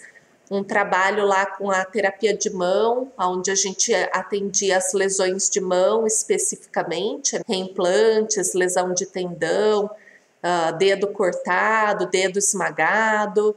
um 0.50 0.62
trabalho 0.62 1.24
lá 1.24 1.46
com 1.46 1.70
a 1.70 1.84
terapia 1.84 2.36
de 2.36 2.50
mão, 2.50 3.10
onde 3.18 3.50
a 3.50 3.54
gente 3.54 3.92
atendia 4.12 4.76
as 4.76 4.92
lesões 4.92 5.48
de 5.48 5.60
mão 5.60 6.06
especificamente, 6.06 7.40
reimplantes, 7.48 8.52
lesão 8.52 8.92
de 8.92 9.06
tendão, 9.06 9.86
uh, 9.86 10.76
dedo 10.76 11.08
cortado, 11.08 12.06
dedo 12.06 12.38
esmagado, 12.38 13.56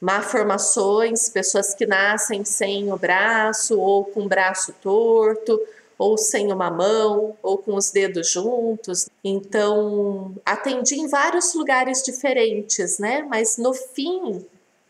malformações, 0.00 1.28
pessoas 1.28 1.74
que 1.74 1.84
nascem 1.84 2.42
sem 2.44 2.90
o 2.90 2.96
braço 2.96 3.78
ou 3.78 4.06
com 4.06 4.22
o 4.22 4.28
braço 4.28 4.72
torto, 4.82 5.60
ou 6.00 6.16
sem 6.16 6.50
uma 6.50 6.70
mão, 6.70 7.36
ou 7.42 7.58
com 7.58 7.74
os 7.74 7.90
dedos 7.90 8.30
juntos. 8.30 9.10
Então, 9.22 10.34
atendi 10.46 10.94
em 10.94 11.06
vários 11.06 11.52
lugares 11.52 12.02
diferentes, 12.02 12.98
né? 12.98 13.20
Mas 13.28 13.58
no 13.58 13.74
fim, 13.74 14.42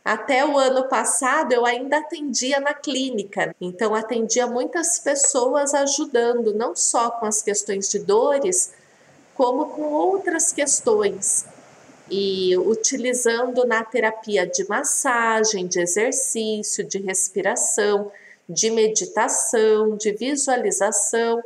até 0.04 0.46
o 0.46 0.56
ano 0.56 0.84
passado, 0.84 1.50
eu 1.50 1.66
ainda 1.66 1.98
atendia 1.98 2.60
na 2.60 2.72
clínica. 2.72 3.52
Então, 3.60 3.92
atendia 3.92 4.46
muitas 4.46 5.00
pessoas 5.00 5.74
ajudando, 5.74 6.54
não 6.54 6.76
só 6.76 7.10
com 7.10 7.26
as 7.26 7.42
questões 7.42 7.90
de 7.90 7.98
dores, 7.98 8.72
como 9.34 9.66
com 9.70 9.92
outras 9.92 10.52
questões. 10.52 11.44
E 12.08 12.56
utilizando 12.56 13.66
na 13.66 13.82
terapia 13.82 14.46
de 14.46 14.64
massagem, 14.68 15.66
de 15.66 15.80
exercício, 15.80 16.84
de 16.84 16.98
respiração, 16.98 18.12
de 18.50 18.68
meditação, 18.70 19.96
de 19.96 20.10
visualização, 20.12 21.42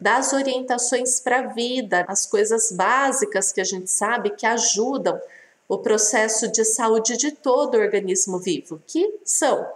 das 0.00 0.32
orientações 0.32 1.20
para 1.20 1.38
a 1.38 1.46
vida, 1.48 2.04
as 2.08 2.26
coisas 2.26 2.72
básicas 2.72 3.52
que 3.52 3.60
a 3.60 3.64
gente 3.64 3.90
sabe 3.90 4.30
que 4.30 4.46
ajudam 4.46 5.20
o 5.68 5.78
processo 5.78 6.50
de 6.50 6.64
saúde 6.64 7.16
de 7.16 7.32
todo 7.32 7.76
o 7.76 7.80
organismo 7.80 8.38
vivo, 8.38 8.82
que 8.86 9.20
são 9.24 9.68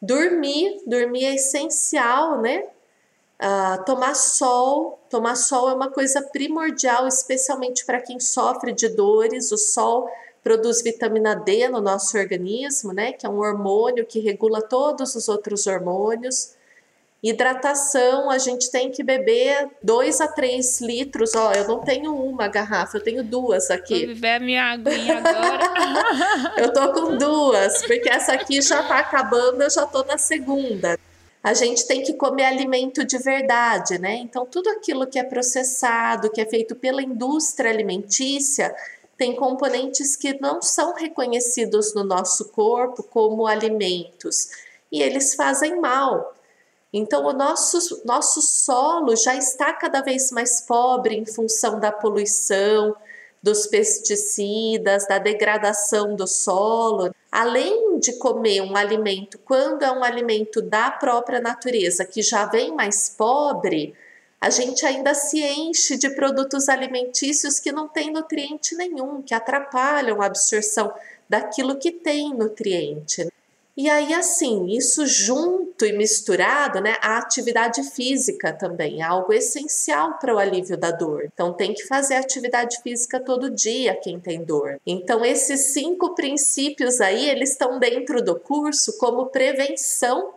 dormir, 0.00 0.82
dormir 0.86 1.24
é 1.24 1.34
essencial, 1.34 2.40
né? 2.40 2.66
Uh, 3.40 3.84
tomar 3.84 4.14
sol, 4.14 5.00
tomar 5.10 5.34
sol 5.34 5.68
é 5.68 5.74
uma 5.74 5.90
coisa 5.90 6.22
primordial, 6.22 7.08
especialmente 7.08 7.84
para 7.84 8.00
quem 8.00 8.20
sofre 8.20 8.72
de 8.72 8.88
dores. 8.88 9.50
O 9.50 9.58
sol 9.58 10.08
produz 10.42 10.82
vitamina 10.82 11.34
D 11.34 11.68
no 11.68 11.80
nosso 11.80 12.16
organismo, 12.18 12.92
né? 12.92 13.12
Que 13.12 13.26
é 13.26 13.28
um 13.28 13.38
hormônio 13.38 14.04
que 14.04 14.20
regula 14.20 14.60
todos 14.60 15.14
os 15.14 15.28
outros 15.28 15.66
hormônios. 15.66 16.54
Hidratação, 17.22 18.28
a 18.28 18.38
gente 18.38 18.68
tem 18.68 18.90
que 18.90 19.04
beber 19.04 19.70
2 19.80 20.20
a 20.20 20.26
3 20.26 20.80
litros. 20.80 21.34
Ó, 21.36 21.52
eu 21.52 21.68
não 21.68 21.78
tenho 21.78 22.12
uma 22.14 22.48
garrafa, 22.48 22.98
eu 22.98 23.02
tenho 23.02 23.22
duas 23.22 23.70
aqui. 23.70 24.06
Vou 24.06 24.14
beber 24.14 24.36
a 24.36 24.40
minha 24.40 24.64
aguinha 24.72 25.18
agora. 25.18 26.54
eu 26.58 26.72
tô 26.72 26.92
com 26.92 27.16
duas, 27.16 27.86
porque 27.86 28.08
essa 28.08 28.32
aqui 28.32 28.60
já 28.60 28.82
tá 28.82 28.98
acabando, 28.98 29.62
eu 29.62 29.70
já 29.70 29.86
tô 29.86 30.02
na 30.04 30.18
segunda 30.18 30.98
a 31.42 31.54
gente 31.54 31.86
tem 31.88 32.02
que 32.02 32.14
comer 32.14 32.44
alimento 32.44 33.04
de 33.04 33.18
verdade, 33.18 33.98
né? 33.98 34.14
Então, 34.14 34.46
tudo 34.46 34.70
aquilo 34.70 35.08
que 35.08 35.18
é 35.18 35.24
processado, 35.24 36.30
que 36.30 36.40
é 36.40 36.46
feito 36.46 36.76
pela 36.76 37.02
indústria 37.02 37.68
alimentícia, 37.68 38.72
tem 39.22 39.36
componentes 39.36 40.16
que 40.16 40.36
não 40.40 40.60
são 40.60 40.94
reconhecidos 40.94 41.94
no 41.94 42.02
nosso 42.02 42.46
corpo 42.46 43.04
como 43.04 43.46
alimentos 43.46 44.48
e 44.90 45.00
eles 45.00 45.36
fazem 45.36 45.80
mal. 45.80 46.34
Então, 46.92 47.24
o 47.24 47.32
nosso, 47.32 48.02
nosso 48.04 48.42
solo 48.42 49.14
já 49.14 49.36
está 49.36 49.72
cada 49.74 50.00
vez 50.00 50.32
mais 50.32 50.62
pobre 50.62 51.14
em 51.14 51.24
função 51.24 51.78
da 51.78 51.92
poluição, 51.92 52.96
dos 53.40 53.68
pesticidas, 53.68 55.06
da 55.06 55.20
degradação 55.20 56.16
do 56.16 56.26
solo. 56.26 57.14
Além 57.30 58.00
de 58.00 58.14
comer 58.14 58.60
um 58.60 58.76
alimento, 58.76 59.38
quando 59.44 59.84
é 59.84 59.92
um 59.92 60.02
alimento 60.02 60.60
da 60.60 60.90
própria 60.90 61.40
natureza, 61.40 62.04
que 62.04 62.22
já 62.22 62.46
vem 62.46 62.74
mais 62.74 63.08
pobre, 63.08 63.94
a 64.42 64.50
gente 64.50 64.84
ainda 64.84 65.14
se 65.14 65.40
enche 65.40 65.96
de 65.96 66.10
produtos 66.10 66.68
alimentícios 66.68 67.60
que 67.60 67.70
não 67.70 67.86
têm 67.86 68.10
nutriente 68.10 68.74
nenhum, 68.74 69.22
que 69.22 69.32
atrapalham 69.32 70.20
a 70.20 70.26
absorção 70.26 70.92
daquilo 71.28 71.78
que 71.78 71.92
tem 71.92 72.34
nutriente. 72.34 73.32
E 73.76 73.88
aí, 73.88 74.12
assim, 74.12 74.66
isso 74.66 75.06
junto 75.06 75.86
e 75.86 75.92
misturado, 75.92 76.80
né, 76.80 76.96
a 77.00 77.18
atividade 77.18 77.84
física 77.84 78.52
também 78.52 79.00
é 79.00 79.04
algo 79.04 79.32
essencial 79.32 80.18
para 80.18 80.34
o 80.34 80.38
alívio 80.38 80.76
da 80.76 80.90
dor. 80.90 81.30
Então, 81.32 81.52
tem 81.52 81.72
que 81.72 81.86
fazer 81.86 82.16
atividade 82.16 82.82
física 82.82 83.20
todo 83.20 83.48
dia 83.48 83.94
quem 83.94 84.18
tem 84.18 84.42
dor. 84.42 84.80
Então, 84.84 85.24
esses 85.24 85.72
cinco 85.72 86.16
princípios 86.16 87.00
aí, 87.00 87.30
eles 87.30 87.52
estão 87.52 87.78
dentro 87.78 88.20
do 88.20 88.34
curso 88.34 88.98
como 88.98 89.26
prevenção 89.26 90.34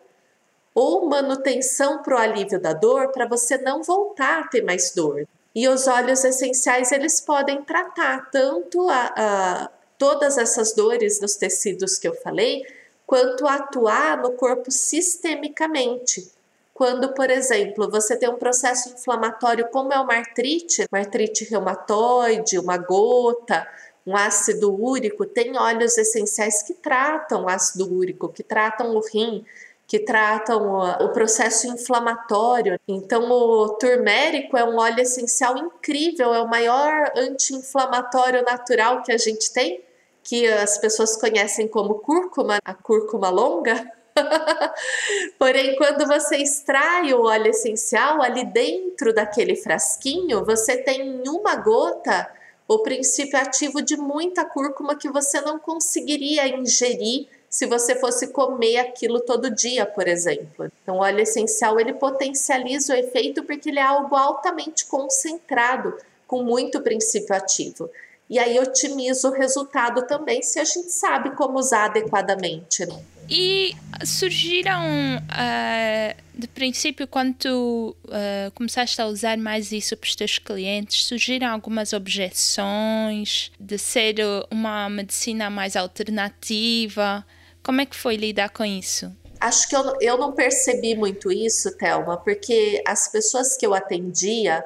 ou 0.75 1.07
manutenção 1.07 2.03
para 2.03 2.15
o 2.15 2.19
alívio 2.19 2.59
da 2.59 2.73
dor, 2.73 3.13
para 3.13 3.25
você 3.25 3.57
não 3.57 3.81
voltar 3.81 4.41
a 4.41 4.47
ter 4.47 4.61
mais 4.61 4.93
dor. 4.93 5.25
E 5.55 5.69
os 5.69 5.88
óleos 5.88 6.25
essenciais, 6.25 6.91
eles 6.91 7.21
podem 7.21 7.63
tratar 7.63 8.29
tanto 8.29 8.89
a, 8.89 9.13
a 9.15 9.69
todas 9.97 10.38
essas 10.38 10.73
dores 10.73 11.21
nos 11.21 11.38
tecidos 11.38 11.97
que 11.97 12.05
eu 12.05 12.13
falei, 12.13 12.65
quanto 13.07 13.47
atuar 13.47 14.17
no 14.17 14.33
corpo 14.33 14.69
sistemicamente. 14.69 16.29
Quando, 16.73 17.13
por 17.13 17.29
exemplo, 17.29 17.89
você 17.89 18.17
tem 18.17 18.27
um 18.27 18.35
processo 18.35 18.89
inflamatório 18.89 19.69
como 19.69 19.93
é 19.93 19.99
uma 19.99 20.15
artrite, 20.15 20.85
uma 20.91 20.99
artrite 20.99 21.45
reumatoide, 21.45 22.59
uma 22.59 22.77
gota, 22.77 23.65
um 24.05 24.15
ácido 24.15 24.75
úrico, 24.75 25.25
tem 25.25 25.57
óleos 25.57 25.97
essenciais 25.97 26.61
que 26.63 26.73
tratam 26.73 27.45
o 27.45 27.49
ácido 27.49 27.91
úrico, 27.91 28.27
que 28.27 28.43
tratam 28.43 28.93
o 28.93 28.99
rim, 28.99 29.45
que 29.88 30.00
tratam 30.00 30.80
o 31.02 31.10
processo 31.10 31.67
inflamatório. 31.67 32.80
Então, 32.88 33.30
o 33.30 33.69
turmérico 33.78 34.58
é 34.58 34.63
um 34.63 34.78
óleo 34.78 35.02
essencial 35.02 35.58
incrível, 35.58 36.34
é 36.34 36.41
o 36.41 36.48
maior 36.48 37.12
anti-inflamatório 37.15 38.43
natural 38.43 39.04
que 39.04 39.12
a 39.12 39.17
gente 39.17 39.54
tem 39.54 39.84
que 40.26 40.48
as 40.48 40.80
pessoas 40.80 41.15
conhecem 41.15 41.67
como 41.67 42.00
cúrcuma, 42.00 42.58
a 42.65 42.74
cúrcuma 42.74 43.30
longa. 43.30 43.89
Porém, 45.38 45.76
quando 45.76 46.08
você 46.08 46.38
extrai 46.38 47.13
o 47.13 47.21
óleo 47.21 47.50
essencial 47.50 48.21
ali 48.21 48.43
dentro 48.43 49.13
daquele 49.13 49.56
frasquinho, 49.56 50.43
você 50.43 50.78
tem 50.78 51.02
em 51.02 51.30
uma 51.30 51.56
gota 51.56 52.28
o 52.67 52.80
princípio 52.80 53.38
ativo 53.38 53.84
de 53.84 53.95
muita 53.95 54.43
cúrcuma 54.43 54.95
que 54.95 55.10
você 55.10 55.39
não 55.41 55.60
conseguiria 55.60 56.48
ingerir 56.48 57.28
se 57.56 57.65
você 57.65 57.96
fosse 57.96 58.34
comer 58.34 58.80
aquilo 58.80 59.22
todo 59.22 59.50
dia, 59.50 59.86
por 59.86 60.10
exemplo. 60.10 60.70
Então, 60.84 60.98
o 60.98 61.00
óleo 61.00 61.22
essencial 61.22 61.80
ele 61.80 61.94
potencializa 61.94 62.94
o 62.94 62.98
efeito 62.98 63.44
porque 63.46 63.70
ele 63.70 63.80
é 63.80 63.82
algo 63.82 64.13
altamente 64.13 64.86
concentrado, 64.88 65.98
com 66.28 66.44
muito 66.44 66.82
princípio 66.82 67.34
ativo. 67.34 67.89
E 68.30 68.38
aí 68.38 68.60
otimiza 68.60 69.30
o 69.30 69.32
resultado 69.32 70.06
também, 70.06 70.41
se 70.41 70.60
a 70.60 70.65
gente 70.65 70.91
sabe 70.91 71.30
como 71.38 71.58
usar 71.58 71.86
adequadamente. 71.86 72.86
Né? 72.86 73.02
E 73.30 73.74
surgiram, 74.04 74.84
uh, 75.15 76.22
de 76.38 76.50
princípio, 76.50 77.08
quando 77.08 77.36
tu 77.36 77.96
uh, 78.04 78.52
começaste 78.54 79.02
a 79.02 79.06
usar 79.06 79.38
mais 79.38 79.72
isso 79.72 79.96
para 79.96 80.08
os 80.08 80.15
teus 80.15 80.38
clientes, 80.39 81.06
surgiram 81.06 81.48
algumas 81.48 81.94
objeções 81.94 83.50
de 83.58 83.78
ser 83.78 84.15
uma 84.52 84.89
medicina 84.89 85.50
mais 85.50 85.78
alternativa? 85.78 87.26
Como 87.65 87.82
é 87.82 87.86
que 87.86 87.97
foi 87.97 88.15
lidar 88.15 88.49
com 88.49 88.63
isso? 88.63 89.12
Acho 89.41 89.67
que 89.67 89.75
eu, 89.75 89.97
eu 89.99 90.17
não 90.19 90.34
percebi 90.34 90.95
muito 90.95 91.32
isso, 91.32 91.75
Thelma, 91.75 92.15
porque 92.15 92.84
as 92.86 93.08
pessoas 93.08 93.58
que 93.58 93.65
eu 93.65 93.73
atendia 93.73 94.63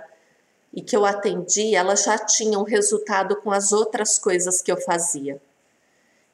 e 0.73 0.81
que 0.81 0.97
eu 0.97 1.05
atendi, 1.05 1.75
elas 1.75 2.03
já 2.03 2.17
tinham 2.17 2.61
resultado 2.63 3.37
com 3.37 3.53
as 3.53 3.71
outras 3.71 4.19
coisas 4.19 4.61
que 4.61 4.69
eu 4.69 4.75
fazia. 4.81 5.41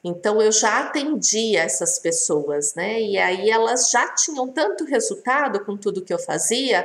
Então 0.02 0.42
eu 0.42 0.50
já 0.50 0.80
atendia 0.80 1.62
essas 1.62 2.00
pessoas, 2.00 2.74
né? 2.74 3.00
E 3.00 3.16
aí 3.16 3.48
elas 3.48 3.88
já 3.88 4.12
tinham 4.14 4.48
tanto 4.48 4.84
resultado 4.84 5.64
com 5.64 5.76
tudo 5.76 6.02
que 6.02 6.12
eu 6.12 6.18
fazia, 6.18 6.84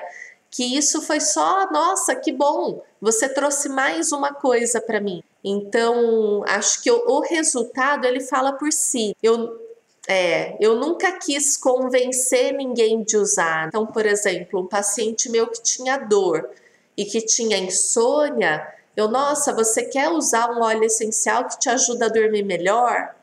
que 0.51 0.77
isso 0.77 1.01
foi 1.01 1.19
só, 1.19 1.71
nossa, 1.71 2.13
que 2.15 2.31
bom, 2.31 2.83
você 2.99 3.27
trouxe 3.27 3.67
mais 3.67 4.11
uma 4.11 4.33
coisa 4.33 4.79
para 4.79 5.01
mim. 5.01 5.23
Então, 5.43 6.43
acho 6.47 6.83
que 6.83 6.91
o, 6.91 7.03
o, 7.07 7.19
resultado 7.21 8.05
ele 8.05 8.19
fala 8.19 8.53
por 8.53 8.71
si. 8.71 9.15
Eu 9.23 9.60
é, 10.07 10.57
eu 10.59 10.75
nunca 10.75 11.11
quis 11.13 11.55
convencer 11.55 12.53
ninguém 12.53 13.03
de 13.03 13.17
usar. 13.17 13.67
Então, 13.67 13.85
por 13.85 14.05
exemplo, 14.05 14.61
um 14.61 14.67
paciente 14.67 15.29
meu 15.29 15.47
que 15.47 15.61
tinha 15.61 15.97
dor 15.97 16.49
e 16.97 17.05
que 17.05 17.21
tinha 17.21 17.57
insônia, 17.57 18.67
eu, 18.95 19.07
nossa, 19.07 19.53
você 19.53 19.83
quer 19.83 20.09
usar 20.09 20.51
um 20.51 20.61
óleo 20.61 20.83
essencial 20.83 21.47
que 21.47 21.59
te 21.59 21.69
ajuda 21.69 22.07
a 22.07 22.09
dormir 22.09 22.43
melhor? 22.43 23.15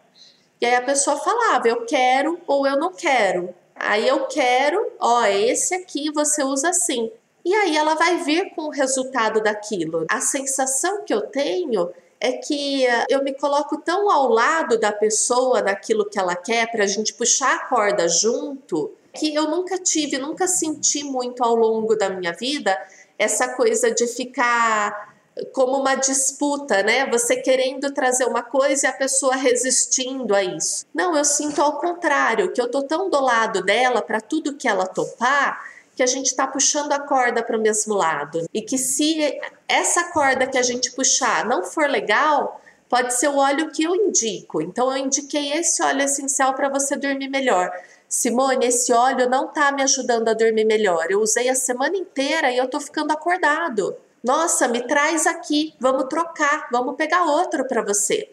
E 0.60 0.66
aí 0.66 0.74
a 0.74 0.82
pessoa 0.82 1.16
falava, 1.16 1.68
eu 1.68 1.84
quero 1.84 2.40
ou 2.46 2.66
eu 2.66 2.78
não 2.78 2.92
quero. 2.92 3.54
Aí 3.74 4.08
eu 4.08 4.26
quero, 4.26 4.92
ó, 4.98 5.24
esse 5.26 5.74
aqui 5.74 6.10
você 6.10 6.42
usa 6.42 6.70
assim. 6.70 7.12
E 7.44 7.54
aí 7.54 7.76
ela 7.76 7.94
vai 7.94 8.16
vir 8.24 8.54
com 8.54 8.62
o 8.62 8.70
resultado 8.70 9.40
daquilo. 9.40 10.04
A 10.08 10.20
sensação 10.20 11.04
que 11.04 11.14
eu 11.14 11.22
tenho 11.22 11.90
é 12.20 12.32
que 12.32 12.86
eh, 12.86 13.06
eu 13.08 13.22
me 13.22 13.32
coloco 13.34 13.78
tão 13.78 14.10
ao 14.10 14.28
lado 14.28 14.78
da 14.78 14.92
pessoa 14.92 15.62
naquilo 15.62 16.08
que 16.08 16.18
ela 16.18 16.34
quer 16.34 16.70
para 16.70 16.84
a 16.84 16.86
gente 16.86 17.14
puxar 17.14 17.54
a 17.54 17.64
corda 17.66 18.08
junto 18.08 18.92
que 19.14 19.34
eu 19.34 19.50
nunca 19.50 19.78
tive, 19.78 20.18
nunca 20.18 20.46
senti 20.46 21.02
muito 21.02 21.42
ao 21.42 21.54
longo 21.54 21.96
da 21.96 22.08
minha 22.08 22.32
vida 22.32 22.78
essa 23.18 23.48
coisa 23.54 23.90
de 23.90 24.06
ficar 24.06 25.08
como 25.52 25.78
uma 25.78 25.94
disputa, 25.94 26.82
né? 26.82 27.06
Você 27.10 27.36
querendo 27.36 27.92
trazer 27.92 28.24
uma 28.24 28.42
coisa 28.42 28.86
e 28.86 28.90
a 28.90 28.92
pessoa 28.92 29.36
resistindo 29.36 30.34
a 30.34 30.42
isso. 30.42 30.86
Não, 30.94 31.16
eu 31.16 31.24
sinto 31.24 31.60
ao 31.62 31.78
contrário, 31.78 32.52
que 32.52 32.60
eu 32.60 32.70
tô 32.70 32.82
tão 32.82 33.08
do 33.08 33.20
lado 33.20 33.62
dela 33.62 34.02
para 34.02 34.20
tudo 34.20 34.54
que 34.54 34.68
ela 34.68 34.86
topar, 34.86 35.60
que 35.98 36.02
a 36.04 36.06
gente 36.06 36.26
está 36.26 36.46
puxando 36.46 36.92
a 36.92 37.00
corda 37.00 37.42
para 37.42 37.58
o 37.58 37.60
mesmo 37.60 37.92
lado. 37.92 38.48
E 38.54 38.62
que 38.62 38.78
se 38.78 39.36
essa 39.66 40.12
corda 40.12 40.46
que 40.46 40.56
a 40.56 40.62
gente 40.62 40.92
puxar 40.92 41.44
não 41.44 41.64
for 41.64 41.90
legal, 41.90 42.60
pode 42.88 43.14
ser 43.14 43.26
o 43.26 43.36
óleo 43.36 43.72
que 43.72 43.82
eu 43.82 43.96
indico. 43.96 44.62
Então 44.62 44.92
eu 44.92 44.96
indiquei 44.96 45.50
esse 45.54 45.82
óleo 45.82 46.02
essencial 46.02 46.54
para 46.54 46.68
você 46.68 46.94
dormir 46.94 47.26
melhor. 47.26 47.72
Simone, 48.08 48.66
esse 48.66 48.92
óleo 48.92 49.28
não 49.28 49.46
está 49.46 49.72
me 49.72 49.82
ajudando 49.82 50.28
a 50.28 50.34
dormir 50.34 50.64
melhor. 50.64 51.10
Eu 51.10 51.20
usei 51.20 51.48
a 51.48 51.54
semana 51.56 51.96
inteira 51.96 52.52
e 52.52 52.58
eu 52.58 52.66
estou 52.66 52.80
ficando 52.80 53.10
acordado. 53.10 53.96
Nossa, 54.22 54.68
me 54.68 54.86
traz 54.86 55.26
aqui, 55.26 55.74
vamos 55.80 56.04
trocar, 56.04 56.68
vamos 56.70 56.94
pegar 56.94 57.24
outro 57.24 57.66
para 57.66 57.82
você. 57.82 58.30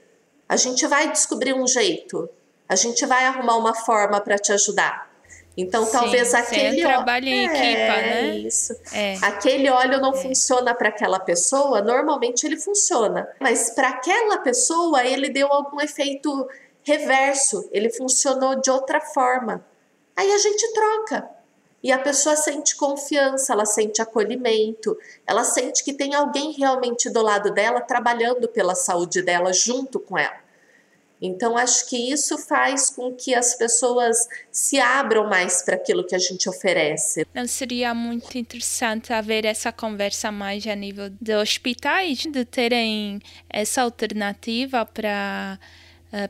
A 0.47 0.56
gente 0.56 0.86
vai 0.86 1.12
descobrir 1.12 1.56
um 1.56 1.65
jeito, 1.65 2.30
a 2.69 2.75
gente 2.75 3.08
vai 3.08 3.25
arrumar 3.25 3.58
uma 3.58 3.73
forma 3.73 4.21
para 4.21 4.38
te 4.38 4.54
ajudar. 4.54 5.04
Então, 5.57 5.85
sim, 5.85 5.91
talvez 5.91 6.33
aquele 6.33 6.83
óleo. 6.83 6.95
trabalho 6.95 7.27
em 7.27 7.39
é, 7.39 7.43
equipa, 7.45 8.01
né? 8.01 8.37
Isso. 8.39 8.75
É. 8.91 9.17
Aquele 9.21 9.69
óleo 9.69 10.01
não 10.01 10.13
é. 10.13 10.17
funciona 10.17 10.73
para 10.73 10.89
aquela 10.89 11.19
pessoa, 11.19 11.81
normalmente 11.81 12.45
ele 12.45 12.57
funciona. 12.57 13.27
Mas 13.39 13.69
para 13.69 13.89
aquela 13.89 14.39
pessoa, 14.39 15.05
ele 15.05 15.29
deu 15.29 15.47
algum 15.47 15.79
efeito 15.79 16.47
reverso, 16.83 17.67
ele 17.71 17.89
funcionou 17.89 18.59
de 18.59 18.69
outra 18.69 18.99
forma. 18.99 19.65
Aí 20.15 20.31
a 20.31 20.37
gente 20.37 20.73
troca. 20.73 21.29
E 21.81 21.91
a 21.91 21.99
pessoa 21.99 22.35
sente 22.35 22.75
confiança, 22.75 23.53
ela 23.53 23.65
sente 23.65 24.01
acolhimento, 24.01 24.97
ela 25.25 25.43
sente 25.43 25.83
que 25.83 25.93
tem 25.93 26.15
alguém 26.15 26.51
realmente 26.51 27.11
do 27.11 27.21
lado 27.21 27.51
dela 27.51 27.79
trabalhando 27.79 28.47
pela 28.47 28.73
saúde 28.73 29.21
dela 29.21 29.53
junto 29.53 29.99
com 29.99 30.17
ela. 30.17 30.44
Então, 31.25 31.57
acho 31.57 31.89
que 31.89 31.97
isso 32.11 32.38
faz 32.38 32.89
com 32.89 33.13
que 33.13 33.33
as 33.33 33.55
pessoas 33.55 34.17
se 34.51 34.79
abram 34.79 35.27
mais 35.27 35.63
para 35.63 35.75
aquilo 35.75 36.05
que 36.05 36.15
a 36.15 36.19
gente 36.19 36.47
oferece. 36.47 37.25
Não 37.33 37.47
seria 37.47 37.93
muito 37.93 38.38
interessante 38.38 39.11
haver 39.11 39.45
essa 39.45 39.71
conversa 39.71 40.31
mais 40.31 40.65
a 40.67 40.75
nível 40.75 41.09
de 41.09 41.35
hospitais, 41.35 42.19
de 42.19 42.45
terem 42.45 43.19
essa 43.49 43.81
alternativa 43.81 44.85
para 44.85 45.59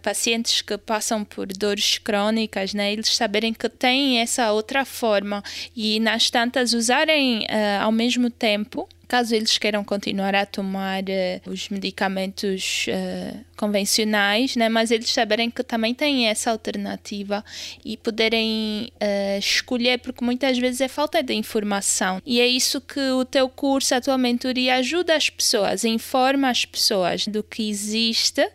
pacientes 0.02 0.62
que 0.62 0.78
passam 0.78 1.24
por 1.24 1.48
dores 1.48 1.98
crónicas, 1.98 2.74
né, 2.74 2.92
eles 2.94 3.16
saberem 3.16 3.54
que 3.54 3.70
têm 3.70 4.20
essa 4.20 4.52
outra 4.52 4.86
forma 4.86 5.44
e 5.76 6.00
nas 6.00 6.30
tantas 6.30 6.74
usarem 6.74 7.40
uh, 7.42 7.84
ao 7.84 7.92
mesmo 7.92 8.30
tempo 8.30 8.88
caso 9.06 9.36
eles 9.36 9.58
queiram 9.58 9.84
continuar 9.84 10.36
a 10.36 10.46
tomar 10.46 11.04
uh, 11.04 11.50
os 11.50 11.70
medicamentos 11.70 12.88
uh, 12.90 13.46
convencionais, 13.56 14.56
né? 14.56 14.68
mas 14.68 14.92
eles 14.92 15.12
saberem 15.12 15.50
que 15.50 15.64
também 15.64 15.94
têm 15.94 16.28
essa 16.28 16.52
alternativa 16.52 17.44
e 17.84 17.96
poderem 17.98 18.92
uh, 18.96 19.40
escolher, 19.40 20.00
porque 20.00 20.24
muitas 20.24 20.58
vezes 20.58 20.82
é 20.82 20.88
falta 20.88 21.22
de 21.22 21.34
informação. 21.34 22.22
E 22.26 22.42
é 22.42 22.48
isso 22.48 22.82
que 22.82 23.00
o 23.12 23.24
teu 23.24 23.48
curso, 23.48 23.96
a 23.96 24.02
tua 24.02 24.18
mentoria 24.18 24.76
ajuda 24.76 25.16
as 25.16 25.30
pessoas, 25.30 25.84
informa 25.84 26.50
as 26.50 26.66
pessoas 26.66 27.28
do 27.28 27.44
que 27.44 27.70
existe 27.70 28.46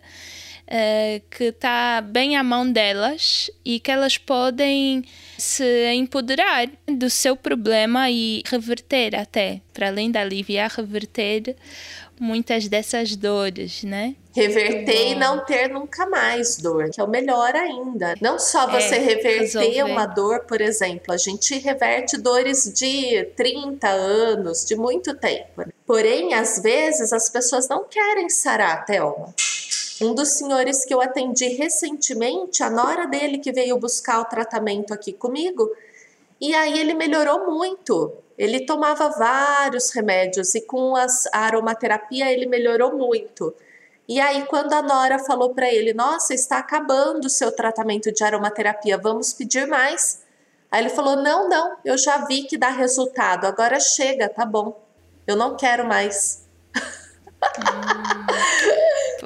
uh, 0.71 1.23
que 1.31 1.45
está 1.45 2.01
bem 2.01 2.37
à 2.37 2.43
mão 2.43 2.71
delas 2.71 3.51
e 3.65 3.81
que 3.81 3.91
elas 3.91 4.17
podem 4.17 5.05
se 5.37 5.93
empoderar 5.93 6.69
do 6.87 7.11
seu 7.11 7.37
problema 7.37 8.11
e 8.11 8.43
reverter 8.47 9.17
até, 9.17 9.61
para 9.73 9.89
além 9.89 10.11
da 10.11 10.21
aliviar, 10.21 10.71
reverter 10.71 11.57
muitas 12.21 12.69
dessas 12.69 13.17
dores, 13.17 13.83
né? 13.83 14.15
Reverter 14.37 15.13
e 15.13 15.15
não 15.15 15.45
ter 15.45 15.69
nunca 15.69 16.07
mais 16.07 16.59
dor, 16.59 16.91
que 16.91 17.01
é 17.01 17.05
o 17.05 17.09
melhor 17.09 17.57
ainda. 17.57 18.15
Não 18.21 18.39
só 18.39 18.69
é, 18.69 18.81
você 18.81 18.97
é, 18.97 18.99
reverter 18.99 19.41
resolver. 19.41 19.83
uma 19.85 20.07
dor, 20.07 20.41
por 20.41 20.61
exemplo, 20.61 21.13
a 21.13 21.17
gente 21.17 21.59
reverte 21.59 22.19
dores 22.19 22.73
de 22.75 23.25
30 23.37 23.89
anos, 23.89 24.67
de 24.67 24.77
muito 24.77 25.15
tempo. 25.17 25.65
Porém, 25.87 26.35
às 26.35 26.61
vezes 26.63 27.13
as 27.13 27.31
pessoas 27.31 27.67
não 27.69 27.85
querem 27.85 28.29
sarar, 28.29 28.85
Thelma. 28.85 29.35
Um 30.03 30.15
dos 30.15 30.31
senhores 30.31 30.85
que 30.85 30.95
eu 30.95 31.01
atendi 31.03 31.49
recentemente, 31.49 32.63
a 32.63 32.71
nora 32.71 33.07
dele 33.07 33.39
que 33.39 33.53
veio 33.53 33.79
buscar 33.79 34.21
o 34.21 34.25
tratamento 34.25 34.95
aqui 34.95 35.13
comigo, 35.13 35.71
e 36.41 36.55
aí 36.55 36.79
ele 36.79 36.95
melhorou 36.95 37.51
muito. 37.51 38.13
Ele 38.39 38.65
tomava 38.65 39.11
vários 39.11 39.91
remédios 39.91 40.55
e 40.55 40.63
com 40.63 40.97
as, 40.97 41.27
a 41.27 41.41
aromaterapia 41.41 42.33
ele 42.33 42.47
melhorou 42.47 42.97
muito. 42.97 43.55
E 44.09 44.19
aí, 44.19 44.47
quando 44.47 44.73
a 44.73 44.81
Nora 44.81 45.19
falou 45.19 45.55
para 45.55 45.73
ele: 45.73 45.93
Nossa, 45.93 46.33
está 46.33 46.59
acabando 46.59 47.27
o 47.27 47.31
seu 47.31 47.53
tratamento 47.53 48.11
de 48.11 48.25
aromaterapia, 48.25 48.97
vamos 48.97 49.35
pedir 49.35 49.67
mais? 49.67 50.23
Aí 50.71 50.83
ele 50.83 50.89
falou: 50.89 51.17
Não, 51.17 51.49
não, 51.49 51.77
eu 51.85 51.99
já 51.99 52.25
vi 52.25 52.45
que 52.45 52.57
dá 52.57 52.71
resultado, 52.71 53.45
agora 53.45 53.79
chega, 53.79 54.29
tá 54.29 54.47
bom, 54.47 54.83
eu 55.27 55.37
não 55.37 55.57
quero 55.57 55.87
mais. 55.87 56.49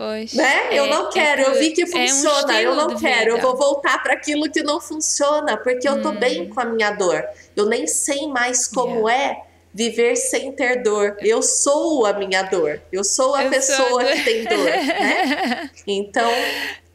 Pois. 0.04 0.34
Né? 0.34 0.68
É, 0.70 0.78
eu 0.78 0.86
não 0.86 1.08
quero, 1.08 1.40
é, 1.40 1.46
eu 1.46 1.58
vi 1.58 1.70
que 1.70 1.86
funciona, 1.86 2.60
é 2.60 2.68
um 2.68 2.72
eu 2.72 2.74
não 2.76 2.88
quero, 2.94 3.24
vida. 3.24 3.30
eu 3.30 3.40
vou 3.40 3.56
voltar 3.56 4.02
para 4.02 4.12
aquilo 4.12 4.50
que 4.50 4.62
não 4.62 4.78
funciona, 4.78 5.56
porque 5.56 5.88
eu 5.88 6.02
tô 6.02 6.10
hum. 6.10 6.16
bem 6.16 6.46
com 6.46 6.60
a 6.60 6.66
minha 6.66 6.90
dor. 6.90 7.24
Eu 7.56 7.64
nem 7.64 7.86
sei 7.86 8.26
mais 8.26 8.68
como 8.68 9.08
yeah. 9.08 9.32
é 9.32 9.42
viver 9.72 10.14
sem 10.16 10.52
ter 10.52 10.82
dor. 10.82 11.16
Eu 11.20 11.40
sou 11.40 12.04
a 12.04 12.12
minha 12.12 12.42
dor. 12.42 12.82
Eu 12.92 13.02
sou 13.02 13.34
a 13.34 13.44
eu 13.44 13.50
pessoa 13.50 13.88
sou 13.88 13.98
que 14.00 14.24
tem 14.24 14.44
dor, 14.44 14.64
né? 14.64 15.70
Então, 15.86 16.30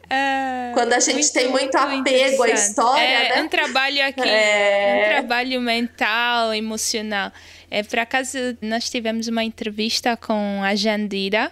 ah, 0.08 0.70
quando 0.72 0.92
a 0.92 1.00
gente 1.00 1.14
muito, 1.14 1.32
tem 1.32 1.48
muito 1.48 1.76
apego 1.76 2.44
à 2.44 2.50
história, 2.50 3.02
é, 3.02 3.34
né? 3.34 3.42
um 3.42 3.48
trabalho 3.48 4.06
aqui, 4.06 4.28
é... 4.28 5.02
um 5.04 5.08
trabalho 5.10 5.60
mental, 5.60 6.54
emocional. 6.54 7.32
É, 7.68 7.82
por 7.82 7.98
acaso, 7.98 8.38
nós 8.62 8.88
tivemos 8.88 9.26
uma 9.26 9.42
entrevista 9.42 10.16
com 10.16 10.62
a 10.62 10.76
Jandira, 10.76 11.50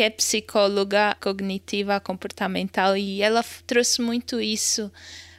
que 0.00 0.04
é 0.04 0.08
psicóloga 0.08 1.14
cognitiva 1.20 2.00
comportamental, 2.00 2.96
e 2.96 3.20
ela 3.20 3.44
trouxe 3.66 4.00
muito 4.00 4.40
isso. 4.40 4.90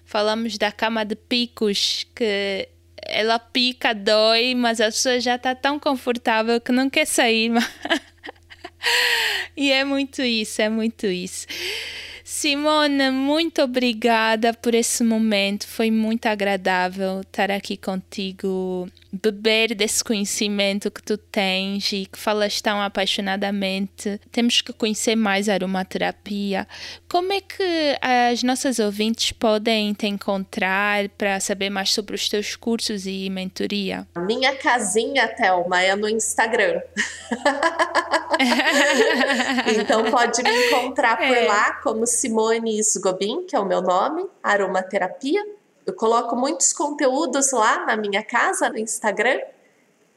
Falamos 0.05 0.55
da 0.55 0.71
cama 0.71 1.03
de 1.03 1.15
picos, 1.15 2.05
que 2.13 2.69
ela 3.01 3.39
pica, 3.39 3.91
dói, 3.91 4.53
mas 4.53 4.79
a 4.79 4.85
pessoa 4.85 5.19
já 5.19 5.33
está 5.33 5.55
tão 5.55 5.79
confortável 5.79 6.61
que 6.61 6.71
não 6.71 6.91
quer 6.91 7.07
sair. 7.07 7.51
e 9.57 9.71
é 9.71 9.83
muito 9.83 10.21
isso, 10.21 10.61
é 10.61 10.69
muito 10.69 11.07
isso. 11.07 11.47
Simone, 12.23 13.09
muito 13.09 13.63
obrigada 13.63 14.53
por 14.53 14.75
esse 14.75 15.03
momento. 15.03 15.65
Foi 15.65 15.89
muito 15.89 16.27
agradável 16.27 17.21
estar 17.21 17.49
aqui 17.49 17.75
contigo 17.75 18.87
beber 19.11 19.75
desse 19.75 20.03
conhecimento 20.03 20.89
que 20.89 21.03
tu 21.03 21.17
tens 21.17 21.91
e 21.91 22.05
que 22.05 22.17
falas 22.17 22.61
tão 22.61 22.81
apaixonadamente. 22.81 24.19
Temos 24.31 24.61
que 24.61 24.71
conhecer 24.71 25.15
mais 25.15 25.49
a 25.49 25.53
aromaterapia. 25.53 26.67
Como 27.09 27.33
é 27.33 27.41
que 27.41 27.97
as 28.01 28.41
nossas 28.43 28.79
ouvintes 28.79 29.31
podem 29.31 29.93
te 29.93 30.07
encontrar 30.07 31.09
para 31.09 31.39
saber 31.39 31.69
mais 31.69 31.91
sobre 31.91 32.15
os 32.15 32.29
teus 32.29 32.55
cursos 32.55 33.05
e 33.05 33.29
mentoria? 33.29 34.07
A 34.15 34.21
minha 34.21 34.55
casinha, 34.55 35.27
Thelma, 35.27 35.81
é 35.81 35.95
no 35.95 36.07
Instagram. 36.07 36.81
então 39.75 40.09
pode 40.09 40.41
me 40.41 40.67
encontrar 40.67 41.17
por 41.17 41.35
é. 41.35 41.47
lá 41.47 41.73
como 41.81 42.07
Simone 42.07 42.79
Isgobin, 42.79 43.45
que 43.45 43.55
é 43.55 43.59
o 43.59 43.65
meu 43.65 43.81
nome, 43.81 44.25
aromaterapia. 44.41 45.43
Eu 45.85 45.93
coloco 45.93 46.35
muitos 46.35 46.73
conteúdos 46.73 47.51
lá 47.51 47.85
na 47.85 47.97
minha 47.97 48.23
casa, 48.23 48.69
no 48.69 48.77
Instagram, 48.77 49.39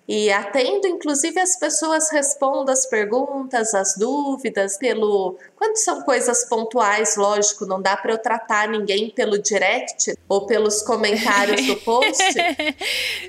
e 0.06 0.30
atendo, 0.30 0.86
inclusive 0.86 1.40
as 1.40 1.58
pessoas 1.58 2.10
respondem 2.10 2.72
as 2.72 2.84
perguntas, 2.84 3.72
as 3.72 3.94
dúvidas, 3.96 4.76
pelo. 4.76 5.38
Quando 5.56 5.76
são 5.76 6.02
coisas 6.02 6.44
pontuais, 6.44 7.16
lógico, 7.16 7.64
não 7.64 7.80
dá 7.80 7.96
para 7.96 8.12
eu 8.12 8.18
tratar 8.18 8.68
ninguém 8.68 9.08
pelo 9.08 9.38
direct 9.38 10.14
ou 10.28 10.46
pelos 10.46 10.82
comentários 10.82 11.66
do 11.66 11.76
post, 11.80 12.34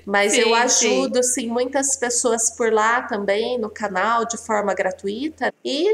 mas 0.06 0.34
sim, 0.34 0.42
eu 0.42 0.54
ajudo 0.54 1.24
sim. 1.24 1.42
sim 1.42 1.48
muitas 1.48 1.96
pessoas 1.96 2.52
por 2.52 2.74
lá 2.74 3.04
também 3.04 3.58
no 3.58 3.70
canal 3.70 4.26
de 4.26 4.38
forma 4.38 4.74
gratuita 4.74 5.54
e 5.64 5.90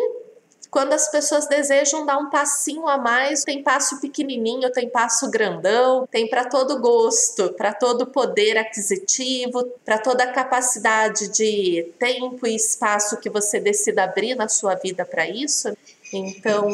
quando 0.72 0.93
as 0.93 1.11
pessoas 1.11 1.47
desejam 1.47 2.05
dar 2.05 2.17
um 2.17 2.30
passinho 2.30 2.88
a 2.88 2.97
mais, 2.97 3.43
tem 3.43 3.61
passo 3.61 3.99
pequenininho, 3.99 4.72
tem 4.72 4.89
passo 4.89 5.30
grandão, 5.30 6.07
tem 6.09 6.30
para 6.30 6.45
todo 6.45 6.80
gosto, 6.80 7.51
para 7.53 7.74
todo 7.74 8.07
poder 8.07 8.57
aquisitivo, 8.57 9.69
para 9.84 9.97
toda 9.97 10.24
a 10.24 10.32
capacidade 10.32 11.28
de 11.28 11.91
tempo 11.99 12.47
e 12.47 12.55
espaço 12.55 13.17
que 13.17 13.30
você 13.30 13.59
decida 13.59 14.05
abrir 14.05 14.34
na 14.34 14.47
sua 14.47 14.74
vida 14.76 15.03
para 15.03 15.28
isso. 15.28 15.76
Então, 16.13 16.67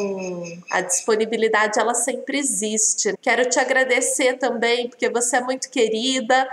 a 0.70 0.80
disponibilidade 0.80 1.78
ela 1.78 1.94
sempre 1.94 2.38
existe. 2.38 3.14
Quero 3.20 3.48
te 3.48 3.58
agradecer 3.58 4.34
também 4.34 4.88
porque 4.88 5.08
você 5.08 5.36
é 5.36 5.40
muito 5.40 5.68
querida, 5.70 6.48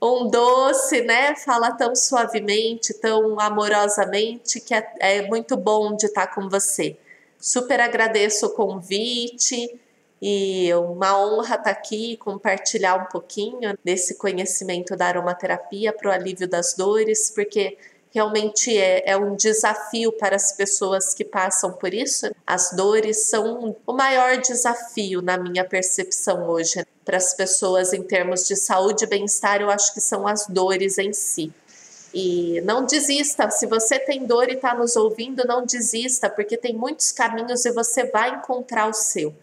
um 0.00 0.28
doce, 0.28 1.00
né? 1.02 1.34
Fala 1.36 1.72
tão 1.72 1.94
suavemente, 1.94 2.94
tão 2.94 3.38
amorosamente, 3.40 4.60
que 4.60 4.74
é, 4.74 4.86
é 5.00 5.22
muito 5.22 5.56
bom 5.56 5.96
de 5.96 6.06
estar 6.06 6.28
com 6.28 6.48
você. 6.48 6.96
Super 7.38 7.80
agradeço 7.80 8.46
o 8.46 8.50
convite 8.50 9.78
e 10.20 10.72
uma 10.74 11.18
honra 11.20 11.56
estar 11.56 11.70
aqui 11.70 12.12
e 12.12 12.16
compartilhar 12.16 12.96
um 12.96 13.06
pouquinho 13.06 13.76
desse 13.84 14.16
conhecimento 14.16 14.96
da 14.96 15.06
aromaterapia 15.06 15.92
para 15.92 16.10
o 16.10 16.12
alívio 16.12 16.48
das 16.48 16.74
dores, 16.74 17.30
porque 17.30 17.76
realmente 18.10 18.76
é, 18.76 19.10
é, 19.10 19.16
um 19.16 19.36
desafio 19.36 20.12
para 20.12 20.36
as 20.36 20.52
pessoas 20.52 21.14
que 21.14 21.24
passam 21.24 21.72
por 21.72 21.92
isso. 21.92 22.30
As 22.46 22.72
dores 22.72 23.28
são 23.28 23.76
o 23.86 23.92
maior 23.92 24.38
desafio, 24.38 25.22
na 25.22 25.36
minha 25.36 25.64
percepção 25.64 26.48
hoje 26.48 26.84
para 27.08 27.16
as 27.16 27.32
pessoas 27.32 27.94
em 27.94 28.02
termos 28.02 28.46
de 28.46 28.54
saúde 28.54 29.04
e 29.04 29.06
bem-estar, 29.06 29.62
eu 29.62 29.70
acho 29.70 29.94
que 29.94 30.00
são 30.00 30.28
as 30.28 30.46
dores 30.46 30.98
em 30.98 31.10
si. 31.14 31.50
E 32.12 32.60
não 32.66 32.84
desista, 32.84 33.50
se 33.50 33.66
você 33.66 33.98
tem 33.98 34.26
dor 34.26 34.50
e 34.50 34.56
está 34.56 34.74
nos 34.74 34.94
ouvindo, 34.94 35.42
não 35.46 35.64
desista, 35.64 36.28
porque 36.28 36.58
tem 36.58 36.74
muitos 36.74 37.10
caminhos 37.10 37.64
e 37.64 37.72
você 37.72 38.04
vai 38.04 38.34
encontrar 38.34 38.90
o 38.90 38.92
seu. 38.92 39.34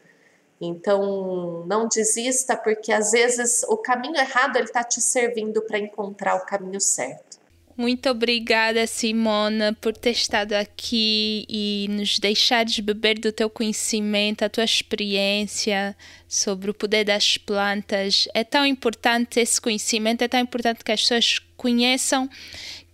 Então, 0.62 1.64
não 1.66 1.88
desista, 1.88 2.56
porque 2.56 2.92
às 2.92 3.12
vezes 3.12 3.64
o 3.64 3.78
caminho 3.78 4.16
errado 4.16 4.58
ele 4.58 4.66
está 4.66 4.84
te 4.84 5.02
servindo 5.02 5.60
para 5.64 5.80
encontrar 5.80 6.36
o 6.36 6.46
caminho 6.46 6.80
certo. 6.80 7.35
Muito 7.78 8.10
obrigada, 8.10 8.88
Simona, 8.88 9.74
por 9.82 9.92
ter 9.92 10.12
estado 10.12 10.54
aqui 10.54 11.46
e 11.50 11.88
nos 11.90 12.20
deixares 12.20 12.80
beber 12.80 13.20
do 13.20 13.34
teu 13.34 13.50
conhecimento, 13.50 14.44
a 14.46 14.50
tua 14.50 14.64
experiência 14.64 15.94
sobre 16.26 16.72
o 16.72 16.74
poder 16.74 17.04
das 17.04 17.38
plantas. 17.38 18.30
É 18.34 18.46
tão 18.46 18.66
importante 18.66 19.42
esse 19.42 19.60
conhecimento, 19.60 20.22
é 20.22 20.28
tão 20.30 20.40
importante 20.40 20.86
que 20.86 20.92
as 20.94 21.02
pessoas 21.02 21.40
conheçam 21.58 22.30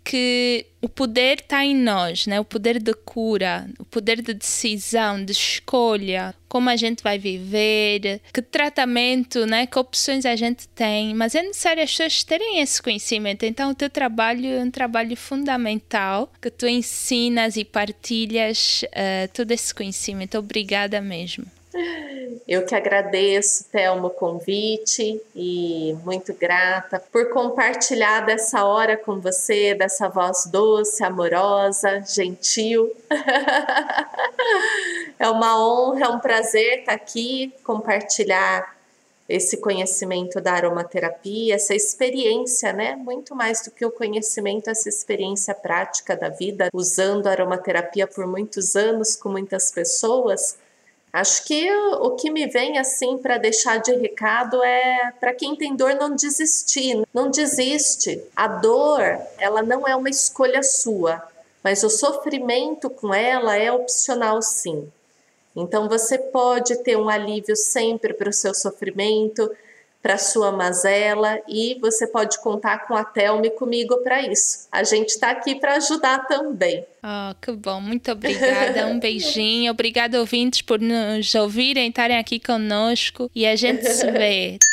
que 0.04 0.66
o 0.82 0.90
poder 0.90 1.40
está 1.40 1.64
em 1.64 1.76
nós, 1.76 2.26
né? 2.26 2.40
o 2.40 2.46
poder 2.46 2.82
de 2.82 2.94
cura, 2.94 3.70
o 3.80 3.86
poder 3.86 4.22
de 4.22 4.34
decisão, 4.34 5.24
de 5.24 5.32
escolha, 5.32 6.34
como 6.50 6.70
a 6.70 6.76
gente 6.76 7.04
vai 7.04 7.20
viver, 7.20 8.20
que 8.34 8.42
tratamento, 8.42 9.46
né? 9.46 9.68
que 9.68 9.78
opções 9.78 10.26
a 10.26 10.36
gente 10.36 10.68
tem, 10.70 11.14
mas 11.14 11.36
é 11.36 11.44
necessário 11.44 11.84
as 11.84 11.92
pessoas 11.92 12.24
terem 12.24 12.60
esse 12.60 12.82
conhecimento. 12.82 13.44
Então, 13.44 13.72
o 13.72 13.76
teu 13.76 13.90
trabalho 13.90 14.48
é 14.48 14.64
um 14.64 14.72
trabalho 14.72 15.16
fundamental 15.16 16.32
que 16.42 16.50
tu 16.50 16.68
ensinas 16.68 17.56
e 17.56 17.64
partilhas 17.64 18.84
uh, 18.84 19.32
todo 19.34 19.52
esse 19.52 19.74
conhecimento. 19.74 20.38
Obrigada 20.38 21.00
mesmo. 21.00 21.46
Eu 22.48 22.66
que 22.66 22.76
agradeço, 22.76 23.66
Thelma, 23.72 24.08
o 24.08 24.10
convite 24.10 25.22
e 25.34 25.96
muito 26.04 26.34
grata 26.34 27.02
por 27.12 27.30
compartilhar 27.30 28.26
dessa 28.26 28.66
hora 28.66 28.98
com 28.98 29.22
você, 29.22 29.74
dessa 29.74 30.10
voz 30.10 30.46
doce, 30.52 31.04
amorosa, 31.04 32.02
gentil. 32.02 32.92
é 35.18 35.30
uma 35.30 35.64
honra, 35.64 36.06
é 36.06 36.10
um 36.10 36.20
prazer 36.20 36.80
estar 36.80 36.94
aqui, 36.94 37.54
compartilhar 37.64 38.76
esse 39.30 39.58
conhecimento 39.58 40.42
da 40.42 40.52
aromaterapia, 40.52 41.56
essa 41.56 41.74
experiência, 41.74 42.74
né? 42.74 42.98
Muito 42.98 43.34
mais 43.34 43.64
do 43.64 43.72
que 43.72 43.86
o 43.86 43.92
conhecimento, 43.92 44.70
essa 44.70 44.90
experiência 44.90 45.56
prática 45.56 46.18
da 46.18 46.28
vida, 46.28 46.68
usando 46.74 47.28
a 47.28 47.32
aromaterapia 47.32 48.06
por 48.06 48.28
muitos 48.28 48.76
anos 48.76 49.16
com 49.16 49.30
muitas 49.30 49.72
pessoas 49.72 50.58
Acho 51.14 51.44
que 51.44 51.70
o 51.74 52.12
que 52.12 52.32
me 52.32 52.48
vem 52.48 52.78
assim 52.78 53.18
para 53.18 53.38
deixar 53.38 53.78
de 53.80 53.94
recado 53.94 54.64
é 54.64 55.12
para 55.20 55.34
quem 55.34 55.56
tem 55.58 55.76
dor 55.76 55.94
não 55.96 56.16
desistir, 56.16 57.06
não 57.14 57.30
desiste. 57.30 58.24
A 58.34 58.48
dor, 58.48 59.02
ela 59.38 59.62
não 59.62 59.86
é 59.86 59.94
uma 59.94 60.10
escolha 60.10 60.64
sua, 60.64 61.22
mas 61.62 61.84
o 61.84 61.90
sofrimento 61.90 62.90
com 62.90 63.14
ela 63.14 63.58
é 63.58 63.70
opcional 63.72 64.42
sim. 64.42 64.90
Então 65.54 65.90
você 65.90 66.18
pode 66.18 66.78
ter 66.78 66.96
um 66.96 67.10
alívio 67.10 67.58
sempre 67.58 68.14
para 68.14 68.30
o 68.30 68.34
seu 68.34 68.54
sofrimento, 68.54 69.52
para 70.02 70.18
sua 70.18 70.52
mazela 70.52 71.40
e 71.48 71.78
você 71.80 72.08
pode 72.08 72.42
contar 72.42 72.88
com 72.88 72.96
a 72.96 73.04
Thelma 73.04 73.46
e 73.46 73.52
comigo 73.52 73.98
para 74.04 74.22
isso. 74.22 74.68
A 74.72 74.84
gente 74.84 75.10
está 75.10 75.32
aqui 75.32 75.56
para 75.56 75.76
ajudar 75.76 76.26
também. 76.28 76.86
Oh, 77.04 77.36
que 77.40 77.52
bom, 77.52 77.80
muito 77.80 78.12
obrigada. 78.12 78.88
Um 78.88 78.98
beijinho. 79.00 79.72
Obrigada, 79.72 80.20
ouvintes, 80.20 80.62
por 80.62 80.80
nos 80.80 81.34
ouvirem, 81.36 81.90
estarem 81.90 82.18
aqui 82.18 82.40
conosco 82.40 83.30
e 83.36 83.46
a 83.46 83.56
gente 83.56 83.88
se 83.88 84.10
vê. 84.10 84.58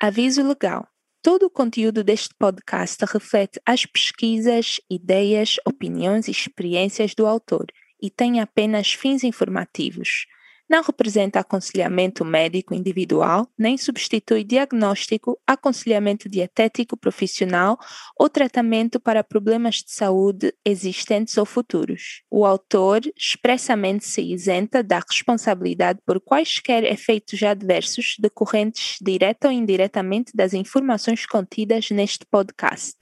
Aviso 0.00 0.46
legal. 0.46 0.86
Todo 1.22 1.46
o 1.46 1.50
conteúdo 1.50 2.04
deste 2.04 2.32
podcast 2.38 3.04
reflete 3.04 3.60
as 3.66 3.84
pesquisas, 3.84 4.80
ideias, 4.88 5.56
opiniões 5.66 6.28
e 6.28 6.30
experiências 6.30 7.14
do 7.14 7.26
autor 7.26 7.66
e 8.00 8.08
tem 8.08 8.40
apenas 8.40 8.92
fins 8.92 9.24
informativos 9.24 10.26
não 10.68 10.82
representa 10.82 11.40
aconselhamento 11.40 12.24
médico 12.24 12.74
individual, 12.74 13.48
nem 13.56 13.78
substitui 13.78 14.44
diagnóstico, 14.44 15.38
aconselhamento 15.46 16.28
dietético 16.28 16.96
profissional 16.96 17.78
ou 18.18 18.28
tratamento 18.28 19.00
para 19.00 19.24
problemas 19.24 19.76
de 19.76 19.90
saúde 19.90 20.52
existentes 20.64 21.38
ou 21.38 21.46
futuros. 21.46 22.22
O 22.30 22.44
autor 22.44 23.00
expressamente 23.16 24.06
se 24.06 24.20
isenta 24.20 24.82
da 24.82 24.98
responsabilidade 24.98 26.00
por 26.04 26.20
quaisquer 26.20 26.84
efeitos 26.84 27.42
adversos 27.42 28.16
decorrentes 28.18 28.98
direta 29.00 29.48
ou 29.48 29.52
indiretamente 29.52 30.32
das 30.34 30.52
informações 30.52 31.24
contidas 31.24 31.90
neste 31.90 32.26
podcast. 32.26 32.94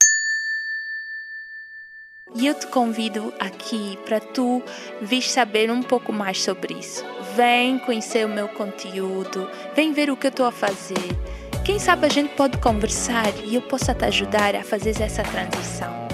E 2.35 2.45
eu 2.45 2.53
te 2.53 2.67
convido 2.67 3.33
aqui 3.39 3.97
para 4.05 4.19
tu 4.19 4.61
vir 5.01 5.23
saber 5.23 5.71
um 5.71 5.81
pouco 5.81 6.13
mais 6.13 6.41
sobre 6.41 6.73
isso 6.73 7.16
Vem 7.37 7.77
conhecer 7.77 8.25
o 8.25 8.29
meu 8.29 8.47
conteúdo, 8.47 9.47
vem 9.75 9.93
ver 9.93 10.09
o 10.09 10.17
que 10.17 10.25
eu 10.25 10.29
estou 10.29 10.47
a 10.47 10.51
fazer. 10.51 11.15
Quem 11.63 11.77
sabe 11.77 12.07
a 12.07 12.09
gente 12.09 12.33
pode 12.33 12.57
conversar 12.57 13.31
e 13.45 13.53
eu 13.53 13.61
possa 13.61 13.93
te 13.93 14.05
ajudar 14.05 14.55
a 14.55 14.63
fazer 14.63 14.99
essa 14.99 15.21
transição. 15.21 16.07